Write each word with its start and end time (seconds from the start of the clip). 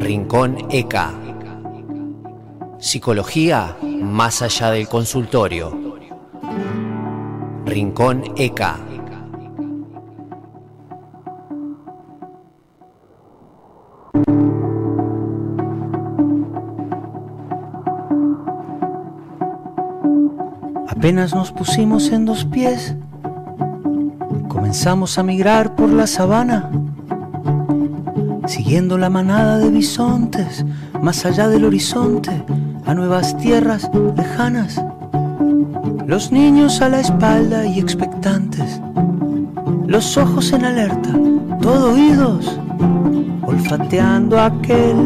Rincón 0.00 0.56
ECA. 0.70 1.12
Psicología 2.78 3.76
más 3.82 4.40
allá 4.40 4.70
del 4.70 4.88
consultorio. 4.88 5.98
Rincón 7.66 8.24
ECA. 8.34 8.80
Apenas 20.88 21.34
nos 21.34 21.52
pusimos 21.52 22.08
en 22.08 22.24
dos 22.24 22.46
pies, 22.46 22.96
comenzamos 24.48 25.18
a 25.18 25.22
migrar 25.22 25.74
por 25.76 25.90
la 25.90 26.06
sabana, 26.06 26.70
siguiendo 28.50 28.98
la 28.98 29.08
manada 29.08 29.58
de 29.58 29.70
bisontes, 29.70 30.66
más 31.00 31.24
allá 31.24 31.46
del 31.46 31.64
horizonte, 31.64 32.42
a 32.84 32.94
nuevas 32.94 33.36
tierras 33.38 33.88
lejanas. 34.16 34.82
Los 36.04 36.32
niños 36.32 36.80
a 36.80 36.88
la 36.88 36.98
espalda 36.98 37.64
y 37.64 37.78
expectantes, 37.78 38.80
los 39.86 40.16
ojos 40.16 40.52
en 40.52 40.64
alerta, 40.64 41.10
todo 41.62 41.92
oídos, 41.92 42.58
olfateando 43.46 44.40
aquel 44.40 44.96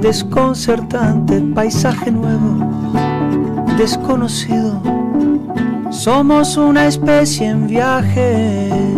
desconcertante 0.00 1.42
paisaje 1.54 2.10
nuevo, 2.10 2.92
desconocido. 3.76 4.80
Somos 5.90 6.56
una 6.56 6.86
especie 6.86 7.48
en 7.48 7.66
viaje. 7.66 8.97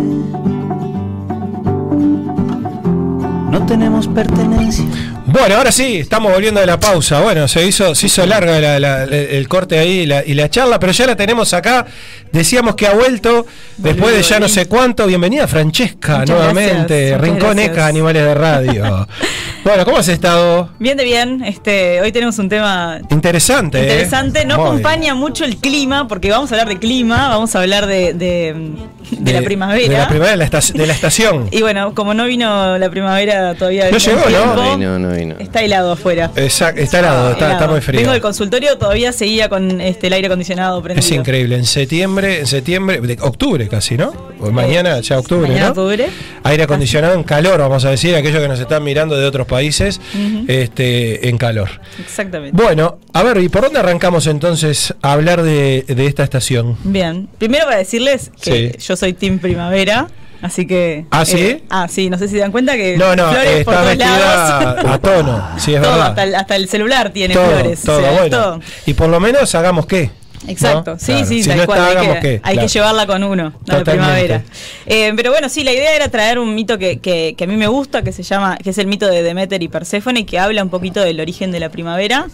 No 3.51 3.65
tenemos 3.65 4.07
pertenencia. 4.07 4.85
Bueno, 5.25 5.55
ahora 5.57 5.71
sí, 5.73 5.97
estamos 5.97 6.31
volviendo 6.31 6.61
de 6.61 6.65
la 6.67 6.79
pausa. 6.79 7.19
Bueno, 7.19 7.47
se 7.49 7.65
hizo, 7.67 7.93
se 7.95 8.07
hizo 8.07 8.25
larga 8.25 8.59
la- 8.59 8.79
la- 8.79 9.05
la- 9.05 9.15
el 9.17 9.47
corte 9.49 9.77
ahí 9.77 9.99
y 9.99 10.05
la, 10.05 10.23
y 10.25 10.33
la 10.33 10.49
charla, 10.49 10.79
pero 10.79 10.93
ya 10.93 11.05
la 11.05 11.15
tenemos 11.17 11.53
acá. 11.53 11.85
Decíamos 12.31 12.75
que 12.75 12.87
ha 12.87 12.93
vuelto 12.93 13.45
después 13.77 14.15
de 14.15 14.23
ya 14.23 14.39
no 14.39 14.47
sé 14.47 14.67
cuánto. 14.67 15.05
Bienvenida 15.05 15.47
Francesca 15.47 16.19
Muchas 16.19 16.29
nuevamente. 16.29 17.09
gracias, 17.09 17.19
muchas 17.19 17.21
Rincón 17.21 17.55
gracias. 17.57 17.71
Eca, 17.73 17.87
Animales 17.87 18.23
de 18.23 18.33
Radio. 18.33 19.07
bueno, 19.63 19.85
¿cómo 19.85 19.97
has 19.97 20.07
estado? 20.07 20.69
Bien 20.79 20.97
de 20.97 21.03
bien, 21.03 21.43
este, 21.43 22.01
hoy 22.01 22.11
tenemos 22.11 22.37
un 22.39 22.49
tema 22.49 22.99
Interesante. 23.09 23.79
¿eh? 23.79 23.83
interesante. 23.83 24.43
No 24.45 24.57
Muy 24.57 24.65
acompaña 24.67 25.13
mucho 25.15 25.45
el 25.45 25.57
clima, 25.57 26.07
porque 26.07 26.31
vamos 26.31 26.51
a 26.51 26.55
hablar 26.55 26.69
de 26.69 26.79
clima, 26.79 27.29
vamos 27.29 27.55
a 27.55 27.59
hablar 27.61 27.85
de, 27.85 28.13
de- 28.13 28.71
de 29.11 29.33
la 29.33 29.41
primavera. 29.41 29.89
De 29.91 29.97
la 29.97 30.07
primavera 30.07 30.31
de 30.31 30.37
la, 30.37 30.49
estac- 30.49 30.73
de 30.73 30.87
la 30.87 30.93
estación. 30.93 31.47
Y 31.51 31.61
bueno, 31.61 31.93
como 31.93 32.13
no 32.13 32.25
vino 32.25 32.77
la 32.77 32.89
primavera 32.89 33.53
todavía. 33.55 33.91
No 33.91 33.97
llegó, 33.97 34.19
¿no? 34.21 34.27
tiempo, 34.27 34.55
No 34.55 34.77
vino, 34.77 34.99
no 34.99 35.11
vino. 35.15 35.35
Está 35.37 35.61
helado 35.61 35.91
afuera. 35.91 36.31
Exacto, 36.35 36.81
está 36.81 36.99
helado, 36.99 37.31
está, 37.31 37.45
está 37.45 37.57
Helado. 37.57 37.71
muy 37.73 37.81
frío. 37.81 37.99
Vengo 37.99 38.13
del 38.13 38.21
consultorio, 38.21 38.77
todavía 38.77 39.11
seguía 39.11 39.49
con 39.49 39.79
este, 39.81 40.07
el 40.07 40.13
aire 40.13 40.27
acondicionado 40.27 40.81
prendido. 40.81 41.05
Es 41.05 41.11
increíble, 41.11 41.55
en 41.57 41.65
septiembre, 41.65 42.39
en 42.39 42.47
septiembre, 42.47 43.01
de 43.01 43.17
octubre 43.21 43.67
casi, 43.67 43.97
¿no? 43.97 44.30
O 44.41 44.51
mañana 44.51 44.99
ya 45.01 45.19
octubre, 45.19 45.47
Mañana 45.47 45.65
¿no? 45.67 45.71
octubre. 45.71 46.09
Aire 46.43 46.63
acondicionado 46.63 47.13
en 47.13 47.23
calor, 47.23 47.59
vamos 47.59 47.85
a 47.85 47.89
decir, 47.91 48.15
aquellos 48.15 48.41
que 48.41 48.47
nos 48.47 48.59
están 48.59 48.83
mirando 48.83 49.15
de 49.15 49.25
otros 49.25 49.45
países, 49.47 50.01
este, 50.47 51.29
en 51.29 51.37
calor. 51.37 51.69
Exactamente. 51.99 52.61
Bueno, 52.61 52.99
a 53.13 53.23
ver, 53.23 53.37
¿y 53.37 53.49
por 53.49 53.61
dónde 53.63 53.79
arrancamos 53.79 54.27
entonces 54.27 54.93
a 55.01 55.13
hablar 55.13 55.43
de, 55.43 55.83
de 55.87 56.05
esta 56.07 56.23
estación? 56.23 56.77
Bien, 56.83 57.27
primero 57.37 57.65
para 57.65 57.77
decirles 57.77 58.31
que 58.41 58.77
yo 58.79 58.95
soy 58.95 59.13
Team 59.13 59.39
Primavera, 59.39 60.07
así 60.41 60.65
que... 60.65 61.05
¿Ah, 61.11 61.25
sí? 61.25 61.37
eh, 61.37 61.63
ah, 61.69 61.87
sí, 61.89 62.09
no 62.09 62.17
sé 62.17 62.27
si 62.27 62.35
se 62.35 62.39
dan 62.39 62.51
cuenta 62.51 62.75
que 62.75 62.97
No, 62.97 63.15
no, 63.15 63.29
flores 63.31 63.63
por 63.63 63.73
está 63.73 63.83
todos 63.83 63.87
vestida 63.87 64.19
lados. 64.19 64.85
a 64.85 64.97
tono, 64.99 65.47
sí, 65.57 65.73
es 65.75 65.81
Todo, 65.81 65.91
verdad. 65.91 66.07
Hasta 66.09 66.23
el, 66.23 66.35
hasta 66.35 66.55
el 66.55 66.67
celular 66.67 67.09
tiene 67.11 67.33
todo, 67.35 67.45
flores. 67.45 67.83
o 67.83 67.85
todo, 67.85 68.01
sea, 68.01 68.11
bueno. 68.11 68.37
todo. 68.37 68.59
Y 68.85 68.93
por 68.93 69.09
lo 69.09 69.19
menos 69.19 69.53
hagamos 69.55 69.85
qué. 69.85 70.09
Exacto, 70.47 70.93
¿no? 70.93 70.99
sí, 70.99 71.05
Claro. 71.13 71.25
sí, 71.27 71.43
si 71.43 71.49
tal 71.49 71.57
no 71.59 71.65
cual. 71.65 71.79
está, 71.79 71.99
hay 71.99 72.19
que, 72.21 72.27
hay 72.29 72.39
Claro. 72.53 72.61
que 72.61 72.67
llevarla 72.67 73.07
con 73.07 73.23
uno, 73.23 73.53
no 73.67 73.77
de 73.77 73.85
primavera. 73.85 74.43
Eh, 74.85 75.13
pero 75.15 75.31
bueno, 75.31 75.49
sí, 75.49 75.63
la 75.63 75.71
idea 75.71 75.95
era 75.95 76.09
traer 76.09 76.39
un 76.39 76.55
mito 76.55 76.77
que, 76.77 76.99
que- 76.99 77.35
que 77.37 77.43
a 77.43 77.47
mí 77.47 77.55
me 77.57 77.67
gusta, 77.67 78.01
que 78.01 78.11
se 78.11 78.23
llama, 78.23 78.57
que 78.57 78.71
es 78.71 78.77
el 78.77 78.87
mito 78.87 79.07
de 79.07 79.21
Demeter 79.23 79.61
y 79.61 79.67
Perséfone, 79.67 80.25
que 80.25 80.39
habla 80.39 80.63
un 80.63 80.69
poquito 80.69 81.01
del 81.01 81.19
origen 81.19 81.51
de 81.51 81.59
la 81.59 81.69
primavera. 81.69 82.27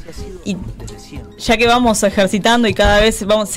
Y 0.45 0.55
ya 1.37 1.57
que 1.57 1.67
vamos 1.67 2.01
ejercitando 2.03 2.67
y 2.67 2.73
cada 2.73 2.99
vez 2.99 3.25
vamos, 3.25 3.49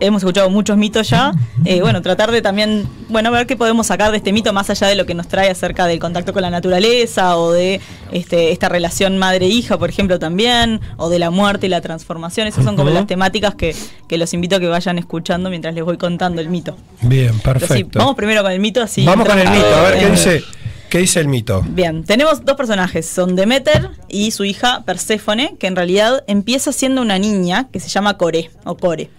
hemos 0.00 0.22
escuchado 0.22 0.50
muchos 0.50 0.76
mitos 0.76 1.08
ya, 1.08 1.32
eh, 1.64 1.80
bueno, 1.80 2.02
tratar 2.02 2.30
de 2.32 2.42
también, 2.42 2.88
bueno, 3.08 3.30
ver 3.30 3.46
qué 3.46 3.56
podemos 3.56 3.86
sacar 3.86 4.10
de 4.10 4.16
este 4.16 4.32
mito 4.32 4.52
más 4.52 4.68
allá 4.70 4.88
de 4.88 4.96
lo 4.96 5.06
que 5.06 5.14
nos 5.14 5.28
trae 5.28 5.48
acerca 5.50 5.86
del 5.86 5.98
contacto 5.98 6.32
con 6.32 6.42
la 6.42 6.50
naturaleza 6.50 7.36
o 7.36 7.52
de 7.52 7.80
este, 8.12 8.50
esta 8.52 8.68
relación 8.68 9.16
madre-hija, 9.18 9.78
por 9.78 9.88
ejemplo, 9.90 10.18
también, 10.18 10.80
o 10.96 11.08
de 11.08 11.18
la 11.18 11.30
muerte 11.30 11.66
y 11.66 11.68
la 11.68 11.80
transformación. 11.80 12.46
Esas 12.48 12.64
son 12.64 12.76
como 12.76 12.90
las 12.90 13.06
temáticas 13.06 13.54
que, 13.54 13.74
que 14.08 14.18
los 14.18 14.32
invito 14.34 14.56
a 14.56 14.60
que 14.60 14.66
vayan 14.66 14.98
escuchando 14.98 15.50
mientras 15.50 15.74
les 15.74 15.84
voy 15.84 15.96
contando 15.98 16.40
el 16.40 16.48
mito. 16.48 16.76
Bien, 17.02 17.32
Pero 17.42 17.60
sí, 17.60 17.66
perfecto. 17.66 17.98
vamos 17.98 18.16
primero 18.16 18.42
con 18.42 18.52
el 18.52 18.60
mito, 18.60 18.82
así. 18.82 19.04
Vamos 19.04 19.28
con 19.28 19.38
el 19.38 19.48
mito, 19.48 19.66
a 19.74 19.82
ver 19.82 19.98
qué 19.98 20.10
dice, 20.10 20.44
qué 20.88 20.98
dice 20.98 21.20
el 21.20 21.28
mito. 21.28 21.62
Bien, 21.68 22.04
tenemos 22.04 22.44
dos 22.44 22.56
personajes, 22.56 23.06
son 23.06 23.36
Demeter 23.36 23.90
y 24.08 24.30
su 24.32 24.44
hija 24.44 24.82
Perséfone, 24.84 25.56
que 25.58 25.66
en 25.66 25.76
realidad 25.76 26.24
empieza 26.26 26.72
siendo 26.72 27.02
una 27.02 27.18
niña 27.18 27.68
que 27.72 27.80
se 27.80 27.88
llama 27.88 28.16
Core 28.16 28.50
o 28.64 28.76
Core. 28.76 29.10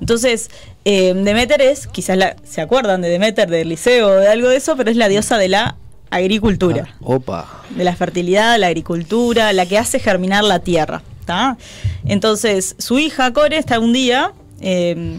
Entonces, 0.00 0.50
eh, 0.84 1.14
Demeter 1.14 1.62
es, 1.62 1.86
quizás 1.86 2.16
la- 2.18 2.36
se 2.44 2.60
acuerdan 2.60 3.00
de 3.00 3.08
Demeter 3.08 3.48
del 3.48 3.68
liceo 3.68 4.08
o 4.08 4.14
de 4.14 4.28
algo 4.28 4.48
de 4.48 4.56
eso, 4.56 4.76
pero 4.76 4.90
es 4.90 4.96
la 4.96 5.08
diosa 5.08 5.38
de 5.38 5.48
la 5.48 5.76
agricultura, 6.10 6.94
Opa. 7.00 7.62
de 7.70 7.84
la 7.84 7.94
fertilidad, 7.96 8.58
la 8.58 8.66
agricultura, 8.68 9.52
la 9.52 9.66
que 9.66 9.78
hace 9.78 9.98
germinar 9.98 10.44
la 10.44 10.58
tierra. 10.60 11.02
¿Tá? 11.24 11.56
Entonces, 12.04 12.74
su 12.78 12.98
hija 12.98 13.32
Core 13.32 13.56
está 13.58 13.78
un 13.78 13.92
día 13.92 14.32
eh, 14.60 15.18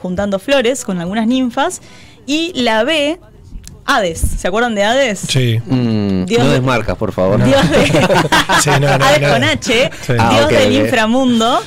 juntando 0.00 0.38
flores 0.38 0.84
con 0.84 1.00
algunas 1.00 1.26
ninfas 1.26 1.80
y 2.26 2.52
la 2.62 2.84
ve 2.84 3.18
Hades. 3.84 4.18
¿Se 4.20 4.48
acuerdan 4.48 4.74
de 4.74 4.84
Hades? 4.84 5.20
Sí. 5.20 5.60
Mm, 5.64 6.24
Dios 6.26 6.40
no 6.42 6.48
de- 6.48 6.54
desmarcas, 6.54 6.96
por 6.96 7.12
favor. 7.12 7.42
Dios 7.44 7.70
de 7.70 7.86
Sí, 8.62 8.70
no, 8.80 8.98
no, 8.98 9.04
Hades 9.04 9.20
no. 9.22 9.28
con 9.32 9.44
H, 9.44 9.90
Sí. 10.06 10.12
Ah, 10.18 10.30
Dios 10.32 10.44
ok, 10.46 10.50
del 10.52 10.72
inframundo. 10.72 11.60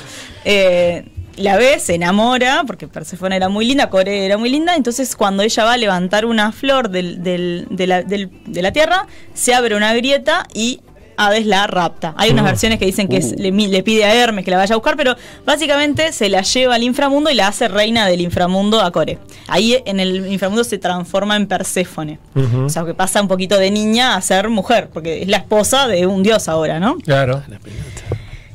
eh, 0.45 1.05
la 1.37 1.55
ve, 1.55 1.79
se 1.79 1.95
enamora, 1.95 2.63
porque 2.67 2.89
Perséfone 2.89 3.37
era 3.37 3.47
muy 3.47 3.63
linda, 3.65 3.89
Core 3.89 4.25
era 4.25 4.37
muy 4.37 4.49
linda, 4.49 4.75
entonces 4.75 5.15
cuando 5.15 5.41
ella 5.41 5.63
va 5.63 5.71
a 5.73 5.77
levantar 5.77 6.25
una 6.25 6.51
flor 6.51 6.89
del- 6.89 7.23
del- 7.23 7.65
de, 7.69 7.87
la, 7.87 8.01
del- 8.03 8.29
de 8.45 8.61
la 8.61 8.73
tierra, 8.73 9.07
se 9.33 9.53
abre 9.53 9.77
una 9.77 9.93
grieta 9.93 10.45
y 10.53 10.81
Hades 11.25 11.45
la 11.45 11.67
rapta. 11.67 12.13
Hay 12.17 12.29
unas 12.31 12.43
Mm. 12.43 12.47
versiones 12.47 12.79
que 12.79 12.85
dicen 12.85 13.07
que 13.07 13.17
Uh. 13.17 13.19
es- 13.19 13.35
le, 13.37 13.83
pide 13.83 14.05
a 14.05 14.13
Hermes 14.15 14.45
que 14.45 14.51
la 14.51 14.57
vaya 14.57 14.73
a 14.73 14.77
buscar, 14.77 14.95
pero 14.95 15.15
básicamente 15.45 16.11
se 16.13 16.29
la 16.29 16.41
lleva 16.43 16.75
al 16.75 16.83
inframundo 16.83 17.29
y 17.29 17.35
la 17.35 17.47
hace 17.47 17.67
reina 17.67 18.07
del 18.07 18.21
inframundo 18.21 18.81
a 18.81 18.91
Core. 18.91 19.19
Ahí 19.47 19.77
en 19.85 19.99
el 19.99 20.31
inframundo 20.31 20.63
se 20.63 20.77
transforma 20.77 21.35
en 21.35 21.47
Perséfone. 21.47 22.19
O 22.65 22.69
sea, 22.69 22.85
que 22.85 22.93
pasa 22.93 23.21
un 23.21 23.27
poquito 23.27 23.57
de 23.57 23.69
niña 23.71 24.15
a 24.15 24.21
ser 24.21 24.49
mujer, 24.49 24.89
porque 24.93 25.21
es 25.23 25.27
la 25.27 25.37
esposa 25.37 25.87
de 25.87 26.05
un 26.07 26.23
dios 26.23 26.47
ahora, 26.47 26.79
¿no? 26.79 26.95
Claro. 26.97 27.43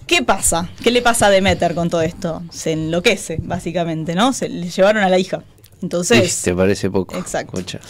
¿Qué 0.06 0.22
pasa? 0.22 0.68
¿Qué 0.82 0.90
le 0.90 1.00
pasa 1.02 1.26
a 1.26 1.30
Demeter 1.30 1.74
con 1.74 1.88
todo 1.88 2.02
esto? 2.02 2.42
Se 2.50 2.72
enloquece, 2.72 3.38
básicamente, 3.42 4.14
¿no? 4.14 4.32
Se 4.32 4.48
le 4.48 4.68
llevaron 4.70 5.02
a 5.02 5.08
la 5.08 5.18
hija. 5.18 5.42
Entonces, 5.82 6.42
¿Te 6.42 6.54
parece 6.54 6.90
poco? 6.90 7.16
Exacto. 7.16 7.58
Escucha. 7.58 7.80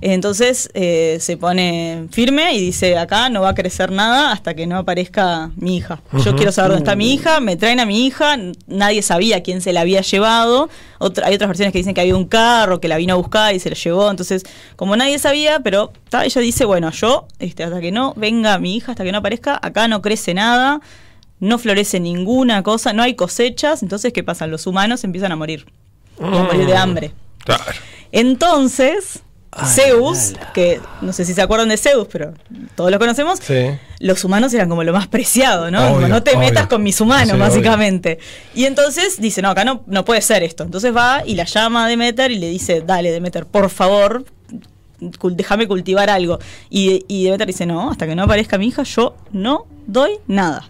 Entonces 0.00 0.70
eh, 0.74 1.18
se 1.20 1.36
pone 1.36 2.06
firme 2.10 2.54
y 2.54 2.60
dice, 2.60 2.96
acá 2.96 3.28
no 3.28 3.42
va 3.42 3.50
a 3.50 3.54
crecer 3.54 3.90
nada 3.92 4.32
hasta 4.32 4.54
que 4.54 4.66
no 4.66 4.78
aparezca 4.78 5.50
mi 5.56 5.76
hija. 5.76 6.00
Yo 6.24 6.34
quiero 6.36 6.52
saber 6.52 6.70
dónde 6.72 6.84
está 6.84 6.96
mi 6.96 7.12
hija, 7.12 7.40
me 7.40 7.56
traen 7.56 7.80
a 7.80 7.86
mi 7.86 8.06
hija, 8.06 8.36
nadie 8.66 9.02
sabía 9.02 9.42
quién 9.42 9.60
se 9.60 9.72
la 9.72 9.82
había 9.82 10.00
llevado. 10.00 10.70
Otra- 10.98 11.26
hay 11.26 11.34
otras 11.34 11.48
versiones 11.48 11.72
que 11.72 11.78
dicen 11.78 11.94
que 11.94 12.00
había 12.00 12.16
un 12.16 12.26
carro 12.26 12.80
que 12.80 12.88
la 12.88 12.96
vino 12.96 13.14
a 13.14 13.16
buscar 13.16 13.54
y 13.54 13.60
se 13.60 13.68
la 13.70 13.76
llevó. 13.76 14.10
Entonces, 14.10 14.44
como 14.76 14.96
nadie 14.96 15.18
sabía, 15.18 15.60
pero 15.60 15.92
ta, 16.08 16.24
ella 16.24 16.40
dice, 16.40 16.64
bueno, 16.64 16.90
yo, 16.92 17.26
este, 17.38 17.64
hasta 17.64 17.80
que 17.80 17.92
no 17.92 18.14
venga 18.16 18.58
mi 18.58 18.76
hija, 18.76 18.92
hasta 18.92 19.04
que 19.04 19.12
no 19.12 19.18
aparezca, 19.18 19.58
acá 19.62 19.86
no 19.88 20.00
crece 20.02 20.32
nada, 20.34 20.80
no 21.40 21.58
florece 21.58 22.00
ninguna 22.00 22.62
cosa, 22.62 22.92
no 22.92 23.02
hay 23.02 23.14
cosechas. 23.14 23.82
Entonces, 23.82 24.12
¿qué 24.12 24.22
pasa? 24.22 24.46
Los 24.46 24.66
humanos 24.66 25.04
empiezan 25.04 25.32
a 25.32 25.36
morir. 25.36 25.66
A 26.20 26.24
morir 26.26 26.66
de 26.66 26.76
hambre. 26.76 27.12
Claro. 27.44 27.64
Entonces, 28.12 29.22
Zeus, 29.66 30.34
que 30.54 30.80
no 31.00 31.12
sé 31.12 31.24
si 31.24 31.34
se 31.34 31.42
acuerdan 31.42 31.68
de 31.68 31.76
Zeus, 31.76 32.06
pero 32.10 32.34
todos 32.76 32.90
lo 32.90 32.98
conocemos, 32.98 33.40
Sí. 33.40 33.66
los 33.98 34.22
humanos 34.24 34.54
eran 34.54 34.68
como 34.68 34.84
lo 34.84 34.92
más 34.92 35.08
preciado, 35.08 35.70
¿no? 35.70 35.80
Obvio, 35.86 35.94
Como, 35.94 36.08
no 36.08 36.22
te 36.22 36.30
obvio. 36.30 36.40
metas 36.40 36.66
con 36.68 36.82
mis 36.82 37.00
humanos, 37.00 37.32
Sí, 37.34 37.38
básicamente. 37.38 38.18
Y 38.54 38.64
entonces 38.66 39.20
dice, 39.20 39.42
no, 39.42 39.50
acá 39.50 39.64
no, 39.64 39.82
no 39.86 40.04
puede 40.04 40.20
ser 40.22 40.42
esto. 40.44 40.62
Entonces 40.62 40.94
va 40.94 41.22
y 41.26 41.34
la 41.34 41.44
llama 41.44 41.84
a 41.84 41.88
Demeter 41.88 42.30
y 42.30 42.38
le 42.38 42.48
dice, 42.48 42.80
dale, 42.86 43.10
Demeter, 43.10 43.44
por 43.46 43.68
favor, 43.70 44.24
cul- 45.00 45.34
déjame 45.34 45.66
cultivar 45.66 46.10
algo. 46.10 46.38
Y, 46.68 47.04
y 47.08 47.24
Demeter 47.24 47.46
dice, 47.48 47.66
no, 47.66 47.90
hasta 47.90 48.06
que 48.06 48.14
no 48.14 48.22
aparezca 48.22 48.56
mi 48.56 48.68
hija, 48.68 48.84
yo 48.84 49.16
no 49.32 49.66
doy 49.86 50.12
nada. 50.28 50.64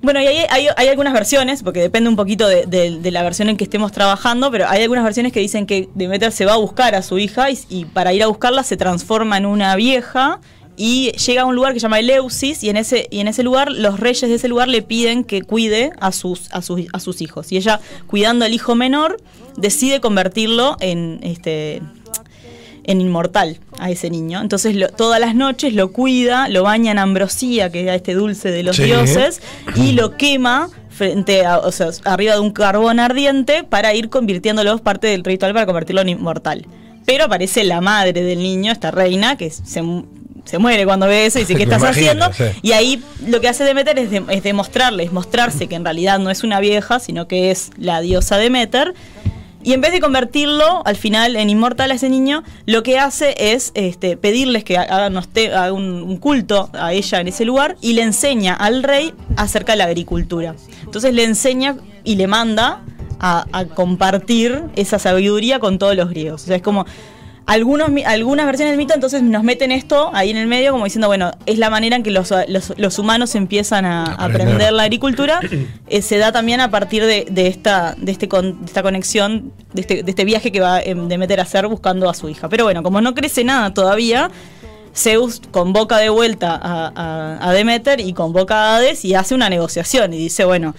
Bueno, 0.00 0.20
y 0.22 0.26
hay, 0.26 0.88
algunas 0.88 1.12
versiones, 1.12 1.62
porque 1.62 1.80
depende 1.80 2.08
un 2.08 2.16
poquito 2.16 2.46
de, 2.46 3.10
la 3.10 3.22
versión 3.22 3.48
en 3.48 3.56
que 3.56 3.64
estemos 3.64 3.90
trabajando, 3.90 4.50
pero 4.50 4.68
hay 4.68 4.82
algunas 4.82 5.04
versiones 5.04 5.32
que 5.32 5.40
dicen 5.40 5.66
que 5.66 5.88
Demeter 5.94 6.30
se 6.30 6.44
va 6.44 6.54
a 6.54 6.56
buscar 6.56 6.94
a 6.94 7.02
su 7.02 7.18
hija 7.18 7.50
y, 7.50 7.58
y 7.68 7.84
para 7.84 8.12
ir 8.12 8.22
a 8.22 8.28
buscarla 8.28 8.62
se 8.62 8.76
transforma 8.76 9.36
en 9.36 9.46
una 9.46 9.74
vieja 9.76 10.40
y 10.78 11.10
llega 11.10 11.42
a 11.42 11.44
un 11.44 11.56
lugar 11.56 11.74
que 11.74 11.80
se 11.80 11.84
llama 11.84 11.98
Eleusis 11.98 12.62
y 12.62 12.70
en 12.70 12.76
ese 12.76 13.08
y 13.10 13.18
en 13.18 13.26
ese 13.26 13.42
lugar 13.42 13.72
los 13.72 13.98
reyes 13.98 14.30
de 14.30 14.36
ese 14.36 14.46
lugar 14.46 14.68
le 14.68 14.80
piden 14.80 15.24
que 15.24 15.42
cuide 15.42 15.90
a 15.98 16.12
sus 16.12 16.50
a 16.52 16.62
sus, 16.62 16.82
a 16.92 17.00
sus 17.00 17.20
hijos. 17.20 17.50
Y 17.50 17.56
ella 17.56 17.80
cuidando 18.06 18.44
al 18.44 18.54
hijo 18.54 18.76
menor 18.76 19.20
decide 19.56 20.00
convertirlo 20.00 20.76
en 20.78 21.18
este 21.22 21.82
en 22.88 23.00
inmortal 23.00 23.60
a 23.78 23.90
ese 23.92 24.10
niño. 24.10 24.40
Entonces 24.40 24.74
lo- 24.74 24.88
todas 24.88 25.20
las 25.20 25.36
noches 25.36 25.72
lo 25.74 25.92
cuida, 25.92 26.48
lo 26.48 26.64
baña 26.64 26.90
en 26.90 26.98
ambrosía, 26.98 27.70
que 27.70 27.86
es 27.88 27.94
este 27.94 28.14
dulce 28.14 28.50
de 28.50 28.62
los 28.64 28.74
Sí. 28.76 28.82
dioses, 28.84 29.40
y 29.76 29.92
lo 29.92 30.16
quema 30.16 30.68
frente 30.90 31.46
a, 31.46 31.58
o 31.58 31.70
sea, 31.70 31.90
arriba 32.04 32.34
de 32.34 32.40
un 32.40 32.50
carbón 32.50 32.98
ardiente 32.98 33.62
para 33.62 33.94
ir 33.94 34.08
convirtiéndolo 34.08 34.76
parte 34.78 35.06
del 35.06 35.22
ritual 35.22 35.52
para 35.52 35.66
convertirlo 35.66 36.00
en 36.00 36.08
inmortal. 36.08 36.66
Pero 37.06 37.24
aparece 37.24 37.62
la 37.62 37.80
madre 37.80 38.12
del 38.24 38.38
niño, 38.40 38.72
esta 38.72 38.90
reina, 38.90 39.36
que 39.36 39.48
se, 39.50 39.80
se 40.44 40.58
muere 40.58 40.84
cuando 40.86 41.06
ve 41.06 41.26
eso 41.26 41.38
y 41.38 41.42
dice, 41.42 41.54
¿qué 41.56 41.62
estás 41.64 41.80
imagino, 41.82 42.24
haciendo? 42.24 42.32
sí. 42.32 42.58
Y 42.62 42.72
ahí 42.72 43.02
lo 43.26 43.40
que 43.40 43.48
hace 43.48 43.64
Demeter 43.64 43.98
es, 43.98 44.10
de- 44.10 44.24
es 44.30 44.42
demostrarle, 44.42 45.04
es 45.04 45.12
mostrarse 45.12 45.68
que 45.68 45.74
en 45.76 45.84
realidad 45.84 46.18
no 46.18 46.30
es 46.30 46.42
una 46.42 46.58
vieja, 46.58 46.98
sino 47.00 47.28
que 47.28 47.50
es 47.50 47.70
la 47.78 48.00
diosa 48.00 48.36
Demeter. 48.38 48.94
Y 49.62 49.72
en 49.72 49.80
vez 49.80 49.92
de 49.92 50.00
convertirlo 50.00 50.82
al 50.86 50.96
final 50.96 51.36
en 51.36 51.50
inmortal 51.50 51.90
a 51.90 51.94
ese 51.94 52.08
niño, 52.08 52.44
lo 52.66 52.82
que 52.82 52.98
hace 52.98 53.34
es 53.52 53.72
este, 53.74 54.16
pedirles 54.16 54.64
que 54.64 54.78
hagan 54.78 55.16
un, 55.72 55.84
un 56.02 56.16
culto 56.18 56.70
a 56.72 56.92
ella 56.92 57.20
en 57.20 57.28
ese 57.28 57.44
lugar 57.44 57.76
y 57.80 57.94
le 57.94 58.02
enseña 58.02 58.54
al 58.54 58.82
rey 58.82 59.12
acerca 59.36 59.72
de 59.72 59.78
la 59.78 59.84
agricultura. 59.84 60.54
Entonces 60.84 61.12
le 61.12 61.24
enseña 61.24 61.76
y 62.04 62.14
le 62.14 62.28
manda 62.28 62.82
a, 63.18 63.46
a 63.52 63.64
compartir 63.64 64.62
esa 64.76 64.98
sabiduría 64.98 65.58
con 65.58 65.78
todos 65.78 65.96
los 65.96 66.08
griegos. 66.08 66.44
O 66.44 66.46
sea, 66.46 66.56
es 66.56 66.62
como 66.62 66.86
algunos, 67.48 67.90
algunas 68.06 68.46
versiones 68.46 68.72
del 68.72 68.78
mito 68.78 68.94
entonces 68.94 69.22
nos 69.22 69.42
meten 69.42 69.72
esto 69.72 70.10
ahí 70.14 70.30
en 70.30 70.36
el 70.36 70.46
medio 70.46 70.70
como 70.72 70.84
diciendo, 70.84 71.08
bueno, 71.08 71.32
es 71.46 71.58
la 71.58 71.70
manera 71.70 71.96
en 71.96 72.02
que 72.02 72.10
los, 72.10 72.32
los- 72.46 72.74
los 72.76 72.98
humanos 72.98 73.34
empiezan 73.34 73.84
a, 73.86 74.04
Aprender. 74.04 74.42
aprender 74.42 74.72
la 74.72 74.82
agricultura. 74.84 75.40
Eh, 75.88 76.02
se 76.02 76.18
da 76.18 76.30
también 76.30 76.60
a 76.60 76.70
partir 76.70 77.04
de, 77.06 77.26
de 77.30 77.46
esta, 77.48 77.94
de, 77.96 78.12
este 78.12 78.28
con- 78.28 78.60
de 78.60 78.66
esta 78.66 78.82
conexión, 78.82 79.52
de 79.72 79.80
este, 79.80 80.02
de 80.02 80.10
este 80.10 80.24
viaje 80.24 80.52
que 80.52 80.60
va 80.60 80.80
em, 80.80 81.08
Demeter 81.08 81.40
a 81.40 81.44
hacer 81.44 81.66
buscando 81.66 82.08
a 82.10 82.14
su 82.14 82.28
hija. 82.28 82.48
Pero 82.48 82.64
bueno, 82.64 82.82
como 82.82 83.00
no 83.00 83.14
crece 83.14 83.42
nada 83.44 83.72
todavía, 83.72 84.30
Zeus 84.94 85.40
convoca 85.50 85.96
de 85.98 86.10
vuelta 86.10 86.54
a, 86.54 86.92
a- 86.94 87.48
a 87.48 87.52
Demeter 87.52 88.00
y 88.00 88.12
convoca 88.12 88.56
a 88.56 88.76
Hades 88.76 89.04
y 89.04 89.14
hace 89.14 89.34
una 89.34 89.48
negociación 89.48 90.12
y 90.12 90.18
dice, 90.18 90.44
bueno, 90.44 90.74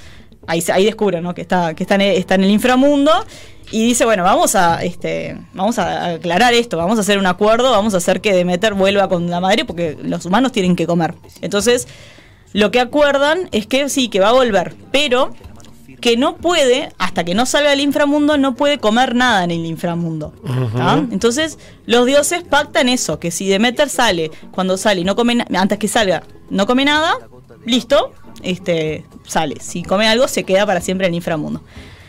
ahí, 0.50 0.64
ahí 0.74 0.86
descubre 0.86 1.22
¿no? 1.22 1.34
que, 1.34 1.42
está, 1.42 1.74
que 1.74 1.84
está, 1.84 1.96
en, 1.96 2.02
está 2.02 2.36
en 2.36 2.44
el 2.44 2.50
inframundo 2.50 3.12
y 3.72 3.86
dice, 3.86 4.04
bueno, 4.04 4.24
vamos 4.24 4.56
a, 4.56 4.84
este, 4.84 5.38
vamos 5.54 5.78
a 5.78 6.14
aclarar 6.14 6.54
esto, 6.54 6.78
vamos 6.78 6.98
a 6.98 7.02
hacer 7.02 7.20
un 7.20 7.28
acuerdo, 7.28 7.72
vamos 7.72 7.94
a 7.94 7.98
hacer 7.98 8.20
que 8.20 8.34
Demeter 8.34 8.74
vuelva 8.74 9.08
con 9.08 9.30
la 9.30 9.40
madre 9.40 9.64
porque 9.64 9.96
los 10.02 10.26
humanos 10.26 10.52
tienen 10.52 10.76
que 10.76 10.88
comer. 10.88 11.14
Entonces, 11.42 11.88
lo 12.52 12.72
que 12.72 12.80
acuerdan 12.80 13.48
es 13.52 13.68
que 13.68 13.88
sí, 13.90 14.10
que 14.10 14.20
va 14.20 14.30
a 14.30 14.34
volver, 14.34 14.76
pero 14.92 15.34
que 16.02 16.18
no 16.18 16.38
puede, 16.38 16.92
hasta 16.98 17.24
que 17.24 17.36
no 17.36 17.46
salga 17.46 17.72
del 17.72 17.82
inframundo, 17.82 18.38
no 18.38 18.56
puede 18.56 18.80
comer 18.80 19.16
nada 19.16 19.44
en 19.44 19.52
el 19.52 19.66
inframundo. 19.66 20.34
Entonces, 21.12 21.60
los 21.86 22.06
dioses 22.08 22.44
pactan 22.44 22.90
eso, 22.90 23.20
que 23.20 23.30
si 23.30 23.48
Demeter 23.48 23.90
sale, 23.90 24.32
cuando 24.52 24.78
sale 24.78 25.02
y 25.02 25.04
no 25.04 25.16
come, 25.16 25.46
antes 25.54 25.78
que 25.78 25.88
salga, 25.88 26.24
no 26.50 26.66
come 26.66 26.86
nada, 26.86 27.16
listo, 27.66 28.14
este, 28.42 29.06
sale. 29.30 29.56
Si 29.62 29.84
come 29.84 30.08
algo, 30.08 30.28
se 30.28 30.44
queda 30.44 30.66
para 30.66 30.82
siempre 30.82 31.08
en 31.08 31.14
el 31.14 31.18
inframundo. 31.18 31.64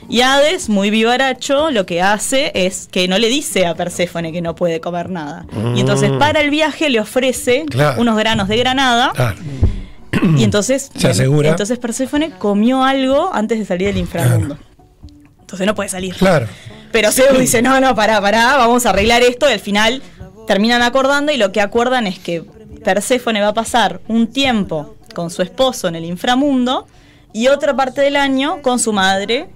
Y 0.08 0.22
Hades, 0.22 0.68
muy 0.68 0.90
vivaracho, 0.90 1.70
lo 1.70 1.86
que 1.86 2.02
hace 2.02 2.50
es 2.54 2.88
que 2.90 3.06
no 3.06 3.16
le 3.18 3.28
dice 3.28 3.66
a 3.66 3.76
Perséfone 3.76 4.32
que 4.32 4.40
no 4.42 4.56
puede 4.56 4.80
comer 4.80 5.08
nada. 5.08 5.46
Y 5.76 5.80
entonces, 5.80 6.10
para 6.18 6.40
el 6.40 6.50
viaje, 6.50 6.90
le 6.90 6.98
ofrece 6.98 7.64
Claro. 7.70 8.00
unos 8.00 8.16
granos 8.18 8.48
de 8.48 8.56
granada. 8.56 9.12
Claro. 9.14 9.36
Y 10.36 10.42
entonces, 10.42 10.90
Se 10.96 11.06
asegura. 11.08 11.50
entonces 11.50 11.78
Perséfone 11.78 12.30
comió 12.32 12.82
algo 12.82 13.30
antes 13.32 13.58
de 13.60 13.64
salir 13.64 13.86
del 13.86 13.98
inframundo. 13.98 14.58
Entonces 15.40 15.66
no 15.66 15.74
puede 15.76 15.88
salir. 15.88 16.14
Claro. 16.16 16.46
Pero 16.90 17.12
Zeus 17.12 17.38
dice, 17.38 17.62
no, 17.62 17.80
no, 17.80 17.94
pará, 17.94 18.20
pará, 18.20 18.56
vamos 18.56 18.86
a 18.86 18.90
arreglar 18.90 19.22
esto. 19.22 19.48
Y 19.48 19.52
al 19.52 19.60
final 19.60 20.02
terminan 20.48 20.82
acordando 20.82 21.30
y 21.30 21.36
lo 21.36 21.52
que 21.52 21.60
acuerdan 21.60 22.08
es 22.08 22.18
que 22.18 22.42
Perséfone 22.84 23.40
va 23.40 23.48
a 23.48 23.54
pasar 23.54 24.00
un 24.08 24.26
tiempo 24.26 24.96
con 25.14 25.30
su 25.30 25.42
esposo 25.42 25.86
en 25.86 25.94
el 25.94 26.04
inframundo 26.04 26.86
y 27.32 27.48
otra 27.48 27.74
parte 27.76 28.00
del 28.00 28.16
año 28.16 28.60
con 28.62 28.78
su 28.78 28.92
madre 28.92 29.48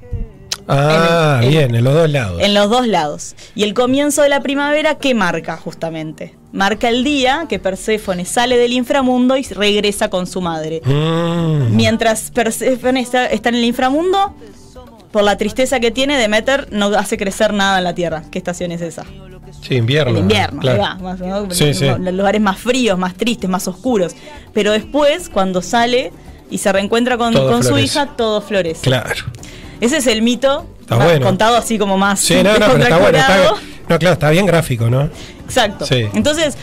Ah, 0.67 1.41
En 1.43 1.45
el- 1.45 1.51
bien, 1.51 1.75
en 1.75 1.85
los 1.85 1.93
dos 1.93 2.09
lados. 2.11 2.41
en 2.43 2.55
los 2.55 2.71
dos 2.71 2.87
lados. 2.87 3.37
Y 3.55 3.65
el 3.65 3.75
comienzo 3.75 4.23
de 4.23 4.31
la 4.31 4.41
primavera, 4.41 4.95
¿qué 4.95 5.15
marca 5.15 5.59
justamente? 5.59 6.35
Marca 6.53 6.89
el 6.89 7.05
día 7.05 7.45
que 7.51 7.59
Perséfone 7.59 8.25
sale 8.25 8.57
del 8.57 8.73
inframundo 8.73 9.37
y 9.37 9.43
regresa 9.43 10.09
con 10.09 10.27
su 10.27 10.41
madre. 10.41 10.81
Mm. 10.87 11.77
Mientras 11.77 12.31
Perséfone 12.31 13.01
está, 13.01 13.27
está 13.27 13.51
en 13.51 13.57
el 13.57 13.65
inframundo, 13.65 14.35
por 15.13 15.23
la 15.23 15.37
tristeza 15.37 15.81
que 15.81 15.91
tiene, 15.91 16.17
Demeter 16.17 16.69
no 16.73 16.87
hace 16.97 17.19
crecer 17.19 17.53
nada 17.53 17.77
en 17.77 17.85
la 17.85 17.95
tierra. 17.95 18.23
¿Qué 18.31 18.39
estación 18.39 18.73
es 18.73 18.81
esa? 18.81 19.05
Sí, 19.61 19.75
invierno. 19.75 20.13
El 20.13 20.19
invierno, 20.21 20.61
claro. 20.63 20.81
va, 20.83 20.95
más, 20.97 21.21
¿no? 21.21 21.51
Sí, 21.51 21.75
sí. 21.75 21.85
los 21.99 22.15
lugares 22.15 22.41
más 22.41 22.59
fríos, 22.59 22.99
más 22.99 23.15
tristes, 23.15 23.51
más 23.51 23.69
oscuros. 23.69 24.17
Pero 24.55 24.73
después, 24.73 25.29
cuando 25.29 25.61
sale 25.61 26.11
y 26.51 26.59
se 26.59 26.73
reencuentra 26.73 27.17
con, 27.17 27.33
con 27.35 27.63
su 27.65 27.79
hija, 27.79 28.07
todo 28.17 28.41
florece. 28.41 28.83
Claro. 28.83 29.25
Ese 29.81 29.99
es 29.99 30.07
el 30.07 30.23
mito 30.23 30.67
Está 30.81 30.97
va, 30.97 31.05
bueno. 31.05 31.27
contado 31.27 31.57
así 31.57 31.79
como 31.79 31.99
más 31.99 32.21
Sí, 32.21 32.35
no, 32.43 32.53
no, 32.59 32.67
pero 32.73 32.83
está 32.83 32.99
bueno. 32.99 33.19
Está, 33.19 33.37
no, 33.89 33.99
claro, 33.99 34.13
está 34.13 34.31
bien 34.31 34.47
gráfico, 34.47 34.89
¿no? 34.89 35.09
Exacto. 35.45 35.87
Sí. 35.87 36.07
Entonces, 36.15 36.57